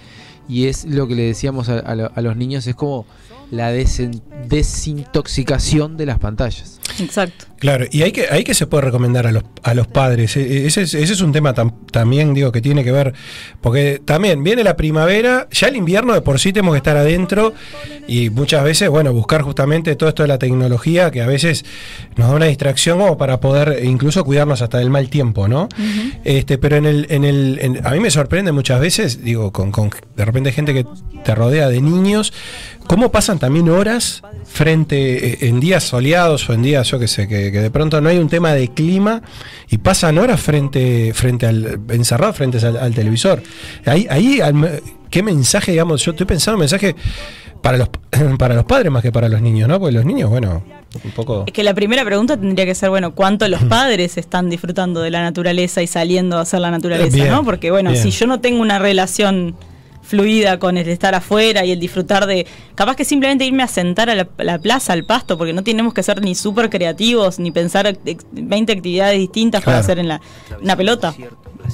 Y 0.48 0.66
es 0.66 0.84
lo 0.84 1.06
que 1.08 1.14
le 1.14 1.22
decíamos 1.22 1.68
a, 1.68 1.78
a 1.78 1.94
lo- 1.94 2.10
a 2.14 2.20
los 2.20 2.36
niños, 2.36 2.66
es 2.66 2.74
como 2.74 3.06
la 3.50 3.70
desintoxicación 3.70 5.96
de 5.96 6.06
las 6.06 6.18
pantallas. 6.18 6.80
Exacto. 6.98 7.46
Claro, 7.58 7.86
y 7.90 8.02
hay 8.02 8.12
que, 8.12 8.26
hay 8.30 8.44
que 8.44 8.52
se 8.52 8.66
puede 8.66 8.82
recomendar 8.84 9.26
a 9.26 9.32
los, 9.32 9.42
a 9.62 9.72
los 9.72 9.86
padres. 9.86 10.36
E- 10.36 10.66
Ese 10.66 10.82
es, 10.82 10.92
ese 10.92 11.12
es 11.14 11.20
un 11.22 11.32
tema 11.32 11.54
tam- 11.54 11.72
también, 11.90 12.34
digo, 12.34 12.52
que 12.52 12.60
tiene 12.60 12.84
que 12.84 12.92
ver, 12.92 13.14
porque 13.62 14.02
también 14.04 14.44
viene 14.44 14.62
la 14.62 14.76
primavera, 14.76 15.48
ya 15.50 15.68
el 15.68 15.76
invierno 15.76 16.12
de 16.12 16.20
por 16.20 16.38
sí 16.38 16.52
tenemos 16.52 16.74
que 16.74 16.78
estar 16.78 16.96
adentro 16.98 17.54
y 18.06 18.28
muchas 18.28 18.62
veces, 18.64 18.90
bueno, 18.90 19.14
buscar 19.14 19.40
justamente 19.42 19.96
todo 19.96 20.10
esto 20.10 20.22
de 20.22 20.28
la 20.28 20.38
tecnología 20.38 21.10
que 21.10 21.22
a 21.22 21.26
veces 21.26 21.64
nos 22.16 22.28
da 22.28 22.34
una 22.34 22.46
distracción 22.46 22.98
como 22.98 23.16
para 23.16 23.40
poder 23.40 23.82
incluso 23.82 24.22
cuidarnos 24.24 24.60
hasta 24.60 24.76
del 24.78 24.90
mal 24.90 25.08
tiempo, 25.08 25.48
¿no? 25.48 25.68
este 26.24 26.58
Pero 26.58 26.76
en 26.76 26.84
el, 26.84 27.06
en 27.08 27.24
el, 27.24 27.58
en- 27.62 27.86
a 27.86 27.90
mí 27.92 28.00
me 28.00 28.10
sorprende 28.10 28.52
muchas 28.52 28.78
veces, 28.80 29.24
digo, 29.24 29.52
con, 29.52 29.70
con 29.72 29.90
de 30.16 30.24
repente 30.24 30.52
gente 30.52 30.74
que 30.74 30.84
te 31.24 31.34
rodea 31.34 31.68
de 31.70 31.80
niños, 31.80 32.34
cómo 32.86 33.10
pasan 33.10 33.38
también 33.38 33.70
horas 33.70 34.20
frente 34.44 35.28
eh, 35.32 35.38
en 35.48 35.60
días 35.60 35.84
soleados 35.84 36.48
o 36.50 36.52
en 36.52 36.62
días, 36.62 36.73
yo 36.82 36.98
qué 36.98 37.08
sé, 37.08 37.28
que, 37.28 37.52
que 37.52 37.60
de 37.60 37.70
pronto 37.70 38.00
no 38.00 38.08
hay 38.08 38.18
un 38.18 38.28
tema 38.28 38.52
de 38.52 38.68
clima 38.68 39.22
y 39.70 39.78
pasan 39.78 40.18
horas 40.18 40.40
frente, 40.40 41.12
frente 41.14 41.46
al, 41.46 41.80
encerrados 41.90 42.36
frente 42.36 42.58
al, 42.64 42.76
al 42.76 42.94
televisor. 42.94 43.42
Ahí, 43.86 44.06
ahí 44.10 44.40
al- 44.40 44.82
qué 45.10 45.22
mensaje, 45.22 45.72
digamos, 45.72 46.04
yo 46.04 46.10
estoy 46.12 46.26
pensando 46.26 46.56
un 46.56 46.60
mensaje 46.60 46.94
para 47.62 47.78
los, 47.78 47.88
para 48.38 48.54
los 48.54 48.64
padres 48.64 48.90
más 48.92 49.02
que 49.02 49.12
para 49.12 49.28
los 49.28 49.40
niños, 49.40 49.68
¿no? 49.68 49.78
Porque 49.78 49.92
los 49.94 50.04
niños, 50.04 50.28
bueno, 50.30 50.62
un 51.02 51.10
poco... 51.12 51.44
Es 51.46 51.52
que 51.52 51.62
la 51.62 51.72
primera 51.74 52.04
pregunta 52.04 52.36
tendría 52.36 52.66
que 52.66 52.74
ser, 52.74 52.90
bueno, 52.90 53.14
¿cuánto 53.14 53.48
los 53.48 53.62
padres 53.64 54.16
están 54.18 54.50
disfrutando 54.50 55.00
de 55.00 55.10
la 55.10 55.22
naturaleza 55.22 55.82
y 55.82 55.86
saliendo 55.86 56.36
a 56.38 56.42
hacer 56.42 56.60
la 56.60 56.70
naturaleza, 56.70 57.14
Bien, 57.16 57.30
no? 57.30 57.42
Porque, 57.44 57.70
bueno, 57.70 57.90
bien. 57.90 58.02
si 58.02 58.10
yo 58.10 58.26
no 58.26 58.40
tengo 58.40 58.60
una 58.60 58.78
relación 58.78 59.56
fluida 60.04 60.58
con 60.58 60.76
el 60.76 60.88
estar 60.88 61.14
afuera 61.14 61.64
y 61.64 61.72
el 61.72 61.80
disfrutar 61.80 62.26
de... 62.26 62.46
Capaz 62.74 62.96
que 62.96 63.04
simplemente 63.04 63.44
irme 63.44 63.62
a 63.62 63.68
sentar 63.68 64.10
a 64.10 64.14
la, 64.14 64.28
a 64.38 64.44
la 64.44 64.58
plaza, 64.58 64.92
al 64.92 65.04
pasto, 65.04 65.38
porque 65.38 65.52
no 65.52 65.62
tenemos 65.64 65.94
que 65.94 66.02
ser 66.02 66.20
ni 66.22 66.34
súper 66.34 66.68
creativos, 66.70 67.38
ni 67.38 67.50
pensar 67.50 67.86
ex- 68.04 68.24
20 68.32 68.72
actividades 68.72 69.18
distintas 69.18 69.62
para 69.62 69.78
hacer 69.78 69.98
en 69.98 70.08
la... 70.08 70.20
Una 70.60 70.76
pelota. 70.76 71.14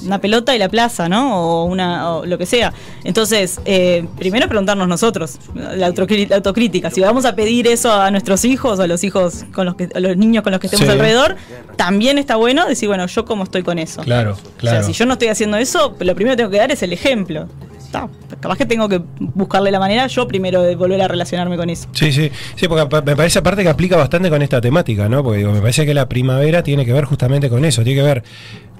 Una 0.05 0.19
pelota 0.21 0.55
y 0.55 0.59
la 0.59 0.69
plaza, 0.69 1.09
¿no? 1.09 1.41
O, 1.43 1.65
una, 1.65 2.11
o 2.15 2.25
lo 2.25 2.37
que 2.37 2.45
sea. 2.45 2.71
Entonces, 3.03 3.59
eh, 3.65 4.05
primero 4.17 4.47
preguntarnos 4.47 4.87
nosotros, 4.87 5.37
la, 5.53 5.87
autocrítica. 5.87 6.89
Si 6.89 7.01
vamos 7.01 7.25
a 7.25 7.35
pedir 7.35 7.67
eso 7.67 7.91
a 7.91 8.09
nuestros 8.09 8.45
hijos 8.45 8.79
o 8.79 8.83
a 8.83 8.87
los 8.87 9.03
hijos 9.03 9.43
con 9.53 9.65
los 9.65 9.75
que, 9.75 9.89
a 9.93 9.99
los 9.99 10.15
niños 10.15 10.43
con 10.43 10.51
los 10.51 10.61
que 10.61 10.67
estemos 10.67 10.85
Sí. 10.85 10.91
alrededor, 10.91 11.35
también 11.75 12.17
está 12.17 12.37
bueno 12.37 12.65
decir, 12.67 12.87
bueno, 12.87 13.05
yo 13.07 13.25
cómo 13.25 13.43
estoy 13.43 13.63
con 13.63 13.79
eso. 13.79 14.01
Claro, 14.03 14.37
claro. 14.57 14.77
O 14.79 14.81
sea, 14.81 14.83
si 14.83 14.93
yo 14.97 15.05
no 15.05 15.13
estoy 15.13 15.27
haciendo 15.27 15.57
eso, 15.57 15.93
lo 15.99 16.15
primero 16.15 16.33
que 16.33 16.37
tengo 16.37 16.51
que 16.51 16.57
dar 16.59 16.71
es 16.71 16.81
el 16.83 16.93
ejemplo. 16.93 17.47
Está, 17.91 18.07
capaz 18.39 18.57
que 18.57 18.65
tengo 18.65 18.87
que 18.87 19.01
buscarle 19.19 19.69
la 19.69 19.79
manera 19.79 20.07
yo 20.07 20.25
primero 20.25 20.61
de 20.61 20.75
volver 20.77 21.01
a 21.01 21.09
relacionarme 21.09 21.57
con 21.57 21.69
eso. 21.69 21.89
Sí, 21.91 22.13
sí, 22.13 22.31
sí, 22.55 22.67
porque 22.69 23.01
me 23.05 23.17
parece 23.17 23.39
aparte 23.39 23.63
que 23.63 23.69
aplica 23.69 23.97
bastante 23.97 24.29
con 24.29 24.41
esta 24.41 24.61
temática, 24.61 25.09
¿no? 25.09 25.21
Porque 25.21 25.39
digo, 25.39 25.51
me 25.51 25.59
parece 25.59 25.85
que 25.85 25.93
la 25.93 26.07
primavera 26.07 26.63
tiene 26.63 26.85
que 26.85 26.93
ver 26.93 27.03
justamente 27.03 27.49
con 27.49 27.65
eso, 27.65 27.83
tiene 27.83 27.99
que 27.99 28.07
ver 28.07 28.23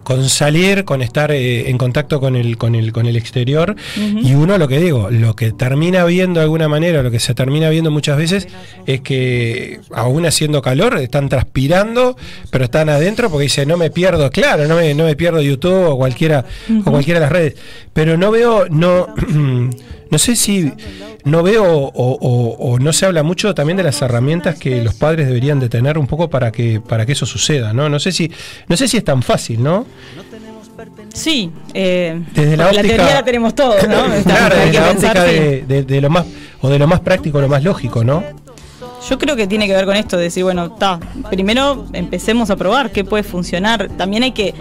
con 0.04 0.28
salir, 0.30 0.84
con 0.84 1.02
estar 1.02 1.32
eh, 1.32 1.70
en 1.70 1.78
contacto 1.78 2.20
con 2.20 2.36
el, 2.36 2.58
con 2.58 2.76
el, 2.76 2.92
con 2.92 3.06
el 3.06 3.16
exterior. 3.16 3.76
Y 3.96 4.34
uno 4.34 4.58
lo 4.58 4.68
que 4.68 4.80
digo, 4.80 5.10
lo 5.10 5.36
que 5.36 5.52
termina 5.52 6.04
viendo 6.06 6.40
de 6.40 6.46
alguna 6.46 6.68
manera, 6.68 7.04
lo 7.04 7.12
que 7.12 7.20
se 7.20 7.34
termina 7.34 7.70
viendo 7.70 7.92
muchas 7.92 8.18
veces, 8.18 8.48
es 8.86 9.02
que 9.02 9.80
aún 9.92 10.26
haciendo 10.26 10.62
calor, 10.62 10.98
están 10.98 11.30
transpirando, 11.30 12.18
pero 12.50 12.66
están 12.66 12.90
adentro 12.90 13.30
porque 13.30 13.44
dice, 13.44 13.66
no 13.66 13.78
me 13.78 13.92
pierdo, 13.92 14.30
claro, 14.32 14.68
no 14.68 14.76
me, 14.76 14.94
no 14.94 15.06
me 15.06 15.16
pierdo 15.16 15.42
YouTube 15.42 15.92
o 15.92 15.98
cualquiera, 15.98 16.46
o 16.86 16.92
cualquiera 16.92 17.20
de 17.20 17.26
las 17.26 17.32
redes. 17.32 17.56
Pero 17.94 18.18
no 18.18 18.32
veo, 18.32 18.68
no, 18.70 19.01
no 20.10 20.18
sé 20.18 20.36
si 20.36 20.72
no 21.24 21.44
veo 21.44 21.64
o, 21.64 21.90
o- 21.94 22.72
o 22.74 22.80
no 22.80 22.92
se 22.94 23.06
habla 23.06 23.24
mucho 23.24 23.54
también 23.56 23.78
de 23.78 23.84
las 23.84 24.02
herramientas 24.02 24.56
que 24.58 24.82
los 24.84 24.94
padres 24.96 25.28
deberían 25.28 25.60
de 25.60 25.70
tener 25.70 25.98
un 25.98 26.08
poco 26.08 26.30
para 26.30 26.52
que, 26.52 26.80
para 26.82 27.06
que 27.06 27.12
eso 27.14 27.26
suceda, 27.26 27.74
¿no? 27.74 27.90
No 27.90 28.00
sé 28.00 28.12
si, 28.12 28.32
no 28.68 28.76
sé 28.78 28.88
si 28.88 28.98
es 28.98 29.04
tan 29.04 29.22
fácil, 29.24 29.62
¿no? 29.64 29.86
Sí, 31.14 31.52
eh, 31.74 32.20
Desde 32.34 32.58
la 32.58 32.68
óptica- 32.70 32.82
teoría 32.96 33.14
la 33.16 33.24
tenemos 33.26 33.54
todos, 33.56 33.88
¿no? 33.88 34.04
Claro, 34.24 34.56
desde 34.56 34.74
la 34.80 34.92
óptica 34.92 35.24
de 35.24 36.02
lo 36.02 36.10
más, 36.10 36.26
o 36.62 36.70
de 36.70 36.80
lo 36.80 36.88
más 36.88 37.00
práctico, 37.02 37.40
lo 37.42 37.50
más 37.50 37.64
lógico, 37.64 38.04
¿no? 38.04 38.24
Yo 39.10 39.18
creo 39.18 39.36
que 39.36 39.48
tiene 39.48 39.68
que 39.68 39.74
ver 39.74 39.86
con 39.86 39.96
esto, 39.96 40.18
de 40.18 40.24
decir, 40.24 40.44
bueno, 40.44 40.66
está, 40.66 41.00
primero 41.30 41.86
empecemos 41.94 42.50
a 42.50 42.56
probar 42.56 42.92
qué 42.92 43.04
puede 43.04 43.24
funcionar. 43.24 43.90
También 43.98 44.24
hay 44.24 44.32
que 44.32 44.54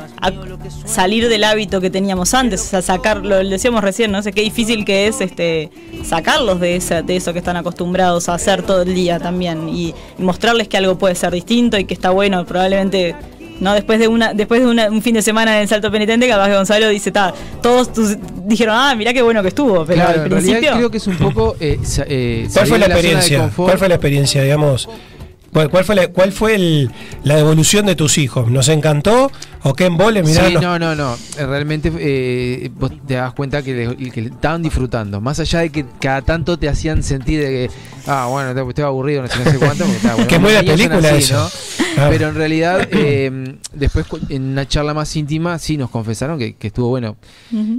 salir 0.84 1.28
del 1.28 1.44
hábito 1.44 1.80
que 1.80 1.90
teníamos 1.90 2.34
antes, 2.34 2.62
o 2.62 2.64
sea, 2.64 2.82
sacarlo, 2.82 3.42
lo 3.42 3.48
decíamos 3.50 3.82
recién, 3.82 4.10
no 4.10 4.22
sé 4.22 4.32
qué 4.32 4.42
difícil 4.42 4.84
que 4.84 5.06
es 5.06 5.20
este 5.20 5.70
sacarlos 6.04 6.60
de 6.60 6.76
esa, 6.76 7.02
de 7.02 7.16
eso 7.16 7.32
que 7.32 7.38
están 7.38 7.56
acostumbrados 7.56 8.28
a 8.28 8.34
hacer 8.34 8.62
todo 8.62 8.82
el 8.82 8.94
día 8.94 9.18
también 9.18 9.68
y, 9.68 9.94
y 10.18 10.22
mostrarles 10.22 10.68
que 10.68 10.76
algo 10.76 10.96
puede 10.98 11.14
ser 11.14 11.32
distinto 11.32 11.78
y 11.78 11.84
que 11.84 11.94
está 11.94 12.10
bueno, 12.10 12.44
probablemente 12.44 13.14
no 13.60 13.74
después 13.74 13.98
de 13.98 14.08
una 14.08 14.34
después 14.34 14.60
de 14.62 14.66
una- 14.66 14.88
un 14.90 15.02
fin 15.02 15.14
de 15.14 15.22
semana 15.22 15.56
en 15.56 15.62
el 15.62 15.68
salto 15.68 15.90
penitente 15.90 16.28
capaz 16.28 16.48
que 16.48 16.54
Gonzalo 16.56 16.88
dice 16.88 17.10
ta 17.12 17.32
todos 17.62 17.92
tus, 17.92 18.16
dijeron 18.46 18.74
ah 18.76 18.94
mirá 18.96 19.12
qué 19.12 19.22
bueno 19.22 19.42
que 19.42 19.48
estuvo 19.48 19.84
pero 19.84 20.02
Claro, 20.02 20.22
al 20.22 20.28
principio 20.28 20.72
creo 20.72 20.90
que 20.90 20.96
es 20.98 21.06
un 21.06 21.16
poco... 21.16 21.56
eh, 21.60 21.78
eh, 22.06 22.48
¿Cuál 22.52 22.66
fue 22.66 22.78
la 22.78 22.86
experiencia? 22.86 23.50
¿Cuál 23.54 23.78
fue 23.78 23.88
la 23.88 23.94
experiencia, 23.94 24.42
digamos? 24.42 24.88
¿Cuál, 25.52 25.68
cuál 25.68 25.84
fue, 25.84 25.96
la, 25.96 26.06
cuál 26.06 26.30
fue 26.30 26.54
el- 26.54 26.90
la 27.24 27.36
evolución 27.40 27.84
de 27.84 27.96
tus 27.96 28.18
hijos? 28.18 28.48
¿Nos 28.52 28.68
encantó? 28.68 29.32
¿O 29.64 29.74
qué 29.74 29.86
embole? 29.86 30.22
Mirá, 30.22 30.46
sí, 30.46 30.54
no, 30.54 30.78
no, 30.78 30.94
no. 30.94 31.14
Eh, 31.36 31.44
Realmente 31.44 31.90
eh, 31.98 32.70
vos 32.78 32.92
te 33.04 33.14
das 33.14 33.32
cuenta 33.34 33.60
que, 33.60 33.74
le- 33.96 34.10
que 34.12 34.20
le 34.22 34.28
estaban 34.28 34.62
disfrutando. 34.62 35.20
Más 35.20 35.40
allá 35.40 35.58
de 35.58 35.70
que 35.70 35.84
cada 36.00 36.22
tanto 36.22 36.56
te 36.56 36.68
hacían 36.68 37.02
sentir 37.02 37.40
de 37.40 37.46
que, 37.48 37.70
ah, 38.10 38.26
bueno, 38.30 38.54
te- 38.54 38.68
estoy 38.68 38.84
aburrido, 38.84 39.22
no 39.22 39.28
sé, 39.28 39.38
no 39.44 39.50
sé 39.50 39.58
cuánto. 39.58 39.84
porque, 39.84 39.96
está, 39.96 40.14
bueno, 40.14 40.28
Que 40.28 40.34
es 40.36 40.40
muy 40.40 40.52
los 40.52 40.58
son 40.66 40.66
película 40.76 41.08
así, 41.08 41.18
eso. 41.18 41.34
¿no? 41.34 41.50
Ah. 42.02 42.06
Pero 42.10 42.28
en 42.28 42.34
realidad, 42.34 42.88
eh, 42.92 43.56
después 43.74 44.06
en 44.28 44.42
una 44.52 44.66
charla 44.66 44.94
más 44.94 45.14
íntima, 45.16 45.58
sí 45.58 45.76
nos 45.76 45.90
confesaron 45.90 46.38
que, 46.38 46.54
que 46.54 46.68
estuvo 46.68 46.88
bueno. 46.88 47.16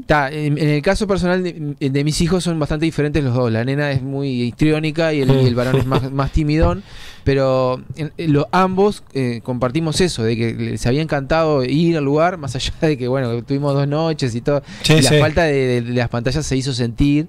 Ta, 0.05 0.29
en, 0.31 0.57
en 0.57 0.69
el 0.69 0.81
caso 0.81 1.07
personal 1.07 1.41
de, 1.43 1.75
de 1.79 2.03
mis 2.03 2.19
hijos 2.21 2.43
son 2.43 2.59
bastante 2.59 2.85
diferentes 2.85 3.23
los 3.23 3.33
dos. 3.33 3.51
La 3.51 3.63
nena 3.63 3.91
es 3.91 4.01
muy 4.01 4.43
histriónica 4.43 5.13
y 5.13 5.21
el, 5.21 5.31
y 5.31 5.45
el 5.47 5.55
varón 5.55 5.77
es 5.77 5.85
más, 5.85 6.11
más 6.11 6.31
timidón. 6.31 6.83
Pero 7.23 7.81
en- 7.95 8.11
en 8.17 8.33
lo- 8.33 8.49
ambos 8.51 9.03
eh, 9.13 9.41
compartimos 9.43 10.01
eso, 10.01 10.23
de 10.23 10.35
que 10.35 10.53
les 10.55 10.85
había 10.87 11.01
encantado 11.03 11.63
ir 11.63 11.95
al 11.97 12.03
lugar, 12.03 12.37
más 12.37 12.55
allá 12.55 12.73
de 12.81 12.97
que, 12.97 13.07
bueno, 13.07 13.43
tuvimos 13.43 13.73
dos 13.73 13.87
noches 13.87 14.33
y 14.35 14.41
todo. 14.41 14.63
Sí, 14.81 14.93
y 14.93 15.01
la 15.01 15.09
sí. 15.09 15.19
falta 15.19 15.43
de, 15.43 15.53
de- 15.53 15.81
de 15.83 15.93
las 15.93 16.09
pantallas 16.09 16.45
se 16.45 16.57
hizo 16.57 16.73
sentir. 16.73 17.27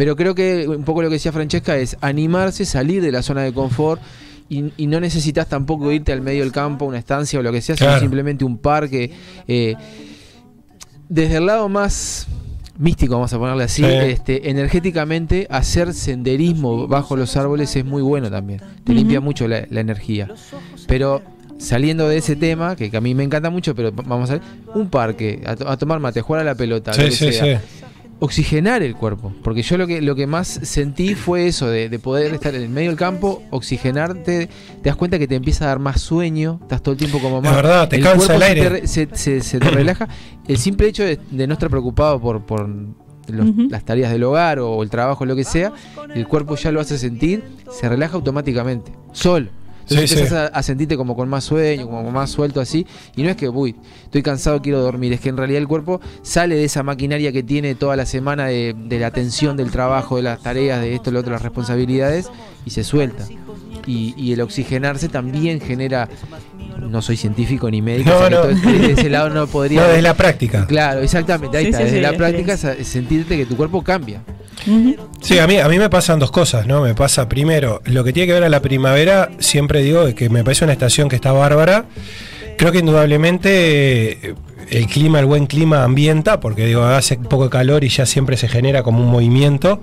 Pero 0.00 0.16
creo 0.16 0.34
que 0.34 0.66
un 0.66 0.82
poco 0.82 1.02
lo 1.02 1.08
que 1.10 1.16
decía 1.16 1.30
Francesca 1.30 1.76
es 1.76 1.94
animarse, 2.00 2.64
salir 2.64 3.02
de 3.02 3.12
la 3.12 3.20
zona 3.22 3.42
de 3.42 3.52
confort 3.52 4.00
y, 4.48 4.72
y 4.78 4.86
no 4.86 4.98
necesitas 4.98 5.46
tampoco 5.46 5.92
irte 5.92 6.10
al 6.10 6.22
medio 6.22 6.40
del 6.42 6.52
campo, 6.52 6.86
una 6.86 6.96
estancia 6.96 7.38
o 7.38 7.42
lo 7.42 7.52
que 7.52 7.60
sea, 7.60 7.76
sino 7.76 7.98
simplemente 7.98 8.42
un 8.42 8.56
parque. 8.56 9.10
eh, 9.46 9.74
desde 11.10 11.36
el 11.36 11.44
lado 11.44 11.68
más 11.68 12.26
místico, 12.78 13.12
vamos 13.14 13.30
a 13.34 13.38
ponerle 13.38 13.64
así, 13.64 13.82
Sí. 13.82 13.88
este, 13.90 14.48
energéticamente 14.48 15.46
hacer 15.50 15.92
senderismo 15.92 16.88
bajo 16.88 17.14
los 17.14 17.36
árboles 17.36 17.76
es 17.76 17.84
muy 17.84 18.00
bueno 18.00 18.30
también. 18.30 18.62
Te 18.84 18.94
limpia 18.94 19.20
mucho 19.20 19.46
la, 19.48 19.66
la 19.68 19.80
energía. 19.80 20.28
Pero 20.86 21.20
saliendo 21.58 22.08
de 22.08 22.16
ese 22.16 22.36
tema, 22.36 22.74
que, 22.74 22.90
que 22.90 22.96
a 22.96 23.02
mí 23.02 23.14
me 23.14 23.22
encanta 23.22 23.50
mucho, 23.50 23.74
pero 23.74 23.92
vamos 23.92 24.30
a 24.30 24.34
ver, 24.34 24.42
un 24.74 24.88
parque, 24.88 25.42
a, 25.44 25.56
to- 25.56 25.68
a 25.68 25.76
tomar 25.76 26.00
mate, 26.00 26.20
a 26.20 26.22
jugar 26.22 26.40
a 26.40 26.44
la 26.44 26.54
pelota, 26.54 26.92
lo 26.92 26.96
Sí, 26.96 27.26
que 27.26 27.32
sí, 27.32 27.38
sea. 27.38 27.60
Oxigenar 28.22 28.82
el 28.82 28.94
cuerpo, 28.96 29.32
porque 29.42 29.62
yo 29.62 29.78
lo 29.78 29.86
que, 29.86 30.02
lo 30.02 30.14
que 30.14 30.26
más 30.26 30.46
sentí 30.46 31.14
fue 31.14 31.46
eso, 31.46 31.68
de, 31.68 31.88
de 31.88 31.98
poder 31.98 32.34
estar 32.34 32.54
en 32.54 32.62
el 32.62 32.68
medio 32.68 32.90
del 32.90 32.98
campo, 32.98 33.42
oxigenarte, 33.50 34.48
te 34.82 34.88
das 34.88 34.94
cuenta 34.96 35.18
que 35.18 35.26
te 35.26 35.36
empieza 35.36 35.64
a 35.64 35.68
dar 35.68 35.78
más 35.78 36.02
sueño, 36.02 36.58
estás 36.62 36.82
todo 36.82 36.92
el 36.92 36.98
tiempo 36.98 37.18
como 37.20 37.40
más... 37.40 37.54
verdad, 37.56 37.88
te 37.88 37.98
cansa 38.00 38.26
cuerpo 38.26 38.34
el 38.34 38.40
se 38.40 38.44
aire. 38.46 38.60
te 38.60 38.68
re- 38.68 38.86
Se, 38.86 39.08
se- 39.14 39.40
se 39.40 39.58
te 39.58 39.70
relaja. 39.70 40.06
El 40.46 40.58
simple 40.58 40.88
hecho 40.88 41.02
de, 41.02 41.18
de 41.30 41.46
no 41.46 41.54
estar 41.54 41.70
preocupado 41.70 42.20
por, 42.20 42.42
por 42.44 42.68
los- 42.68 43.56
las 43.70 43.84
tareas 43.86 44.12
del 44.12 44.22
hogar 44.24 44.58
o 44.58 44.82
el 44.82 44.90
trabajo, 44.90 45.24
lo 45.24 45.34
que 45.34 45.44
sea, 45.44 45.72
el 46.14 46.26
cuerpo 46.28 46.56
ya 46.56 46.70
lo 46.72 46.80
hace 46.80 46.98
sentir, 46.98 47.42
se 47.70 47.88
relaja 47.88 48.16
automáticamente, 48.16 48.92
solo. 49.12 49.48
Entonces 49.90 50.18
Sí, 50.20 50.26
sí. 50.26 50.34
A, 50.34 50.46
a 50.46 50.62
sentirte 50.62 50.96
como 50.96 51.16
con 51.16 51.28
más 51.28 51.44
sueño, 51.44 51.86
como 51.86 52.10
más 52.10 52.30
suelto 52.30 52.60
así. 52.60 52.86
Y 53.16 53.22
no 53.22 53.30
es 53.30 53.36
que, 53.36 53.48
uy, 53.48 53.74
estoy 54.04 54.22
cansado, 54.22 54.62
quiero 54.62 54.80
dormir. 54.80 55.12
Es 55.12 55.20
que 55.20 55.28
en 55.28 55.36
realidad 55.36 55.58
el 55.60 55.68
cuerpo 55.68 56.00
sale 56.22 56.54
de 56.56 56.64
esa 56.64 56.82
maquinaria 56.82 57.32
que 57.32 57.42
tiene 57.42 57.74
toda 57.74 57.96
la 57.96 58.06
semana 58.06 58.46
de, 58.46 58.74
de 58.76 58.98
la 58.98 59.10
tensión 59.10 59.56
del 59.56 59.70
trabajo, 59.70 60.16
de 60.16 60.22
las 60.22 60.42
tareas, 60.42 60.80
de 60.80 60.94
esto, 60.94 61.10
lo 61.10 61.20
otro, 61.20 61.32
las 61.32 61.42
responsabilidades, 61.42 62.30
y 62.64 62.70
se 62.70 62.84
suelta. 62.84 63.26
Y, 63.86 64.14
y 64.16 64.32
el 64.32 64.40
oxigenarse 64.42 65.08
también 65.08 65.60
genera. 65.60 66.08
No 66.78 67.02
soy 67.02 67.16
científico 67.16 67.70
ni 67.70 67.82
médico, 67.82 68.10
No, 68.10 68.16
o 68.16 68.18
sea 68.20 68.28
que 68.28 68.34
no. 68.34 68.42
todo- 68.42 68.72
de 68.72 68.92
ese 68.92 69.10
lado 69.10 69.28
no 69.30 69.46
podría. 69.46 69.80
No, 69.82 69.88
desde 69.88 70.02
la 70.02 70.14
práctica. 70.14 70.66
Claro, 70.66 71.00
exactamente, 71.00 71.56
ahí 71.56 71.64
Sí, 71.64 71.70
está. 71.70 71.78
sí, 71.80 71.84
desde 71.84 71.96
sí, 71.98 72.02
la 72.02 72.12
práctica 72.16 72.56
sentirte 72.56 73.36
que 73.36 73.44
tu 73.46 73.56
cuerpo 73.56 73.82
cambia. 73.82 74.22
Sí, 75.20 75.38
a 75.38 75.46
mí, 75.46 75.58
a 75.58 75.68
mí 75.68 75.78
me 75.78 75.90
pasan 75.90 76.18
dos 76.18 76.30
cosas, 76.30 76.66
¿no? 76.66 76.82
Me 76.82 76.94
pasa 76.94 77.28
primero, 77.28 77.80
lo 77.84 78.04
que 78.04 78.12
tiene 78.12 78.26
que 78.26 78.32
ver 78.34 78.44
a 78.44 78.48
la 78.48 78.60
primavera, 78.60 79.30
siempre 79.38 79.82
digo 79.82 80.14
que 80.14 80.28
me 80.28 80.44
parece 80.44 80.64
una 80.64 80.72
estación 80.72 81.08
que 81.08 81.16
está 81.16 81.32
bárbara. 81.32 81.86
Creo 82.56 82.72
que 82.72 82.78
indudablemente 82.78 84.30
eh, 84.30 84.34
el 84.68 84.86
clima, 84.86 85.20
el 85.20 85.26
buen 85.26 85.46
clima 85.46 85.84
ambienta, 85.84 86.40
porque 86.40 86.66
digo, 86.66 86.84
hace 86.84 87.16
poco 87.16 87.50
calor 87.50 87.84
y 87.84 87.88
ya 87.88 88.06
siempre 88.06 88.36
se 88.36 88.48
genera 88.48 88.82
como 88.82 89.02
un 89.02 89.10
movimiento. 89.10 89.80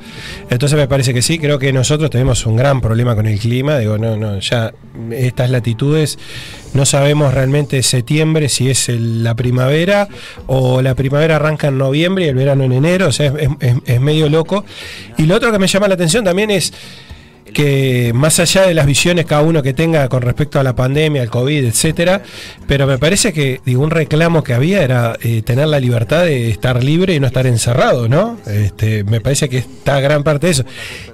Entonces 0.49 0.77
me 0.77 0.87
parece 0.87 1.13
que 1.13 1.21
sí, 1.21 1.39
creo 1.39 1.59
que 1.59 1.73
nosotros 1.73 2.09
tenemos 2.09 2.45
un 2.45 2.55
gran 2.55 2.81
problema 2.81 3.15
con 3.15 3.25
el 3.25 3.39
clima. 3.39 3.77
Digo, 3.77 3.97
no, 3.97 4.17
no, 4.17 4.39
ya 4.39 4.73
estas 5.11 5.49
latitudes 5.49 6.17
no 6.73 6.85
sabemos 6.85 7.33
realmente 7.33 7.81
septiembre 7.83 8.49
si 8.49 8.69
es 8.69 8.89
la 8.89 9.35
primavera 9.35 10.07
o 10.45 10.81
la 10.81 10.95
primavera 10.95 11.37
arranca 11.37 11.67
en 11.67 11.77
noviembre 11.77 12.25
y 12.25 12.27
el 12.29 12.35
verano 12.35 12.63
en 12.63 12.73
enero, 12.73 13.07
o 13.07 13.11
sea, 13.11 13.33
es 13.85 14.01
medio 14.01 14.29
loco. 14.29 14.63
Y 15.17 15.23
lo 15.23 15.35
otro 15.35 15.51
que 15.51 15.59
me 15.59 15.67
llama 15.67 15.87
la 15.87 15.95
atención 15.95 16.23
también 16.23 16.51
es 16.51 16.73
que 17.57 18.11
más 18.13 18.39
allá 18.39 18.67
de 18.67 18.75
las 18.75 18.85
visiones 18.85 19.25
cada 19.25 19.41
uno 19.41 19.63
que 19.63 19.73
tenga 19.73 20.07
con 20.09 20.21
respecto 20.21 20.59
a 20.59 20.63
la 20.63 20.75
pandemia, 20.75 21.23
al 21.23 21.31
COVID, 21.31 21.65
etcétera, 21.65 22.21
pero 22.67 22.85
me 22.85 22.99
parece 22.99 23.33
que 23.33 23.61
digo, 23.65 23.81
un 23.81 23.89
reclamo 23.89 24.43
que 24.43 24.53
había 24.53 24.83
era 24.83 25.17
eh, 25.23 25.41
tener 25.41 25.67
la 25.67 25.79
libertad 25.79 26.25
de 26.25 26.51
estar 26.51 26.83
libre 26.83 27.15
y 27.15 27.19
no 27.19 27.25
estar 27.25 27.47
encerrado, 27.47 28.07
¿no? 28.07 28.37
Este, 28.45 29.03
me 29.05 29.21
parece 29.21 29.49
que 29.49 29.57
está 29.57 29.99
gran 29.99 30.21
parte 30.23 30.45
de 30.45 30.51
eso. 30.51 30.65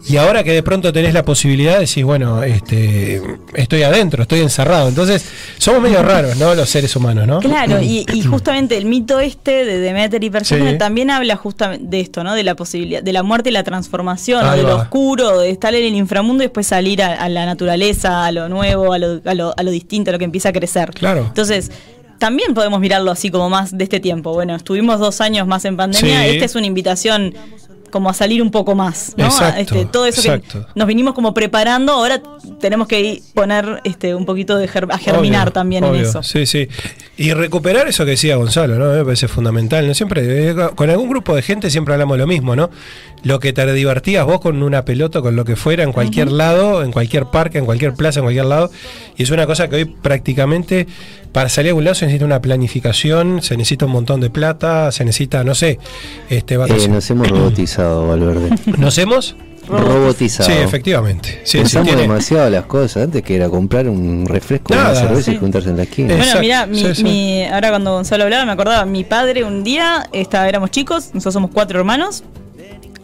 Y 0.10 0.18
ahora 0.18 0.44
que 0.44 0.52
de 0.52 0.64
pronto 0.64 0.92
tenés 0.92 1.14
la 1.14 1.24
posibilidad, 1.24 1.80
decís, 1.80 2.04
bueno, 2.04 2.44
este, 2.44 3.22
estoy 3.54 3.84
adentro, 3.84 4.24
estoy 4.24 4.42
encerrado. 4.42 4.90
Entonces, 4.90 5.24
somos 5.58 5.82
medio 5.82 6.04
raros, 6.04 6.36
¿no? 6.36 6.54
Los 6.56 6.70
seres 6.70 6.94
humanos, 6.98 7.26
¿no? 7.26 7.40
Claro, 7.40 7.82
y, 7.82 8.06
y 8.12 8.22
justamente 8.24 8.76
el 8.76 8.84
mito 8.84 9.22
este 9.22 9.64
de 9.64 9.80
Demeter 9.80 10.22
y 10.22 10.30
Perséfone 10.30 10.72
Sí. 10.74 10.78
también 10.78 11.10
habla 11.10 11.38
justamente 11.38 11.86
de 11.88 12.02
esto, 12.02 12.22
¿no? 12.26 12.34
De 12.34 12.44
la 12.44 12.56
posibilidad, 12.56 13.02
de 13.02 13.14
la 13.14 13.24
muerte 13.24 13.48
y 13.50 13.54
la 13.54 13.64
transformación, 13.64 14.58
de 14.58 14.64
lo 14.64 14.76
oscuro, 14.76 15.40
de 15.40 15.50
estar 15.50 15.74
en 15.74 15.86
el 15.86 15.96
inframundo 15.96 16.33
y 16.42 16.46
después 16.46 16.68
salir 16.68 17.02
a, 17.04 17.14
a 17.22 17.30
la 17.30 17.46
naturaleza, 17.46 18.26
a 18.26 18.32
lo 18.32 18.50
nuevo, 18.50 18.94
a 18.94 18.98
lo, 18.98 19.22
a, 19.26 19.34
lo, 19.34 19.54
a 19.58 19.64
lo 19.64 19.72
distinto, 19.72 20.10
a 20.10 20.14
lo 20.14 20.20
que 20.20 20.26
empieza 20.26 20.50
a 20.50 20.54
crecer. 20.54 20.92
Claro. 20.92 21.26
Entonces, 21.28 21.72
también 22.20 22.54
podemos 22.54 22.80
mirarlo 22.80 23.12
así 23.12 23.30
como 23.30 23.50
más 23.50 23.78
de 23.78 23.84
este 23.84 24.00
tiempo. 24.00 24.34
Bueno, 24.34 24.56
estuvimos 24.56 25.00
dos 25.00 25.20
años 25.20 25.46
más 25.46 25.66
en 25.66 25.76
pandemia, 25.76 26.24
Sí. 26.24 26.30
esta 26.30 26.46
es 26.46 26.56
una 26.56 26.68
invitación 26.68 27.34
como 27.94 28.10
a 28.10 28.14
salir 28.14 28.42
un 28.42 28.50
poco 28.52 28.74
más, 28.76 29.14
¿no? 29.16 29.26
Exacto, 29.26 29.62
este, 29.62 29.86
todo 29.86 30.06
eso 30.08 30.20
exacto. 30.20 30.66
que 30.66 30.72
nos 30.76 30.88
vinimos 30.88 31.14
como 31.14 31.34
preparando, 31.34 31.94
ahora 31.94 32.22
tenemos 32.60 32.88
que 32.88 33.00
ir- 33.00 33.22
poner 33.34 33.80
este 33.84 34.16
un 34.16 34.26
poquito 34.26 34.58
de 34.58 34.68
ger- 34.68 34.92
a 34.92 34.98
germinar 34.98 35.44
Obvio, 35.50 35.54
también 35.54 35.84
en 35.84 35.96
eso. 35.96 36.24
Sí, 36.24 36.46
sí. 36.48 36.68
Y 37.16 37.32
recuperar 37.34 37.88
eso 37.88 38.04
que 38.06 38.12
decía 38.12 38.36
Gonzalo, 38.36 38.76
¿no? 38.80 38.92
Me 38.92 39.04
parece 39.06 39.28
fundamental. 39.28 39.88
¿no? 39.88 39.94
Siempre, 39.94 40.50
eh, 40.50 40.56
con 40.76 40.90
algún 40.90 41.08
grupo 41.08 41.36
de 41.36 41.44
gente 41.44 41.70
siempre 41.70 41.94
hablamos 41.94 42.18
lo 42.18 42.26
mismo, 42.26 42.56
¿no? 42.56 42.72
Lo 43.22 43.40
que 43.40 43.54
te 43.54 43.72
divertías 43.74 44.26
vos 44.26 44.42
con 44.42 44.62
una 44.64 44.84
pelota, 44.84 45.22
con 45.22 45.36
lo 45.36 45.46
que 45.46 45.56
fuera, 45.56 45.84
en 45.84 45.94
cualquier 45.94 46.32
lado, 46.32 46.84
en 46.84 46.92
cualquier 46.92 47.28
parque, 47.28 47.60
en 47.60 47.66
cualquier 47.66 47.94
plaza, 47.94 48.20
en 48.20 48.26
cualquier 48.26 48.46
lado. 48.46 48.72
Y 49.16 49.24
es 49.24 49.30
una 49.30 49.46
cosa 49.46 49.70
que 49.70 49.76
hoy 49.78 49.86
prácticamente, 49.86 50.88
para 51.32 51.50
salir 51.50 51.70
a 51.70 51.72
algún 51.72 51.84
lado 51.86 51.96
se 51.96 52.06
necesita 52.06 52.26
una 52.26 52.42
planificación, 52.42 53.42
se 53.42 53.56
necesita 53.58 53.86
un 53.86 53.92
montón 53.94 54.20
de 54.22 54.30
plata, 54.30 54.92
se 54.92 55.06
necesita, 55.06 55.44
no 55.44 55.54
sé, 55.56 55.80
este 56.30 56.56
Eh, 56.56 56.88
nos 56.90 57.10
hemos 57.10 57.28
robotizado, 57.30 57.83
Valverde. 57.88 58.50
¿Nos 58.78 58.98
hemos? 58.98 59.36
robotizado. 59.66 60.50
Sí, 60.50 60.56
efectivamente. 60.58 61.40
Sí, 61.46 61.52
sí, 61.52 61.58
Pensamos 61.60 61.88
tiene- 61.88 62.02
demasiado 62.02 62.50
las 62.50 62.66
cosas. 62.66 63.04
Antes 63.06 63.22
que 63.24 63.34
era 63.38 63.48
comprar 63.50 63.88
un 63.88 64.26
refresco, 64.28 64.76
Nada, 64.76 64.92
una 64.92 65.00
cerveza 65.00 65.32
y 65.32 65.34
sí. 65.36 65.40
juntarse 65.40 65.70
en 65.70 65.78
la 65.78 65.84
esquina. 65.84 66.16
Bueno, 66.18 66.40
mira, 66.42 66.66
mi, 66.66 66.80
sí, 66.80 66.96
sí. 66.96 67.04
mi- 67.06 67.46
ahora 67.46 67.70
cuando 67.70 67.94
Gonzalo 67.94 68.26
hablaba 68.26 68.44
me 68.46 68.52
acordaba, 68.52 68.86
mi 68.86 69.06
padre 69.06 69.46
un 69.46 69.64
día, 69.64 70.10
estaba, 70.12 70.50
éramos 70.50 70.70
chicos, 70.70 71.12
nosotros 71.14 71.34
somos 71.36 71.52
cuatro 71.54 71.80
hermanos, 71.80 72.26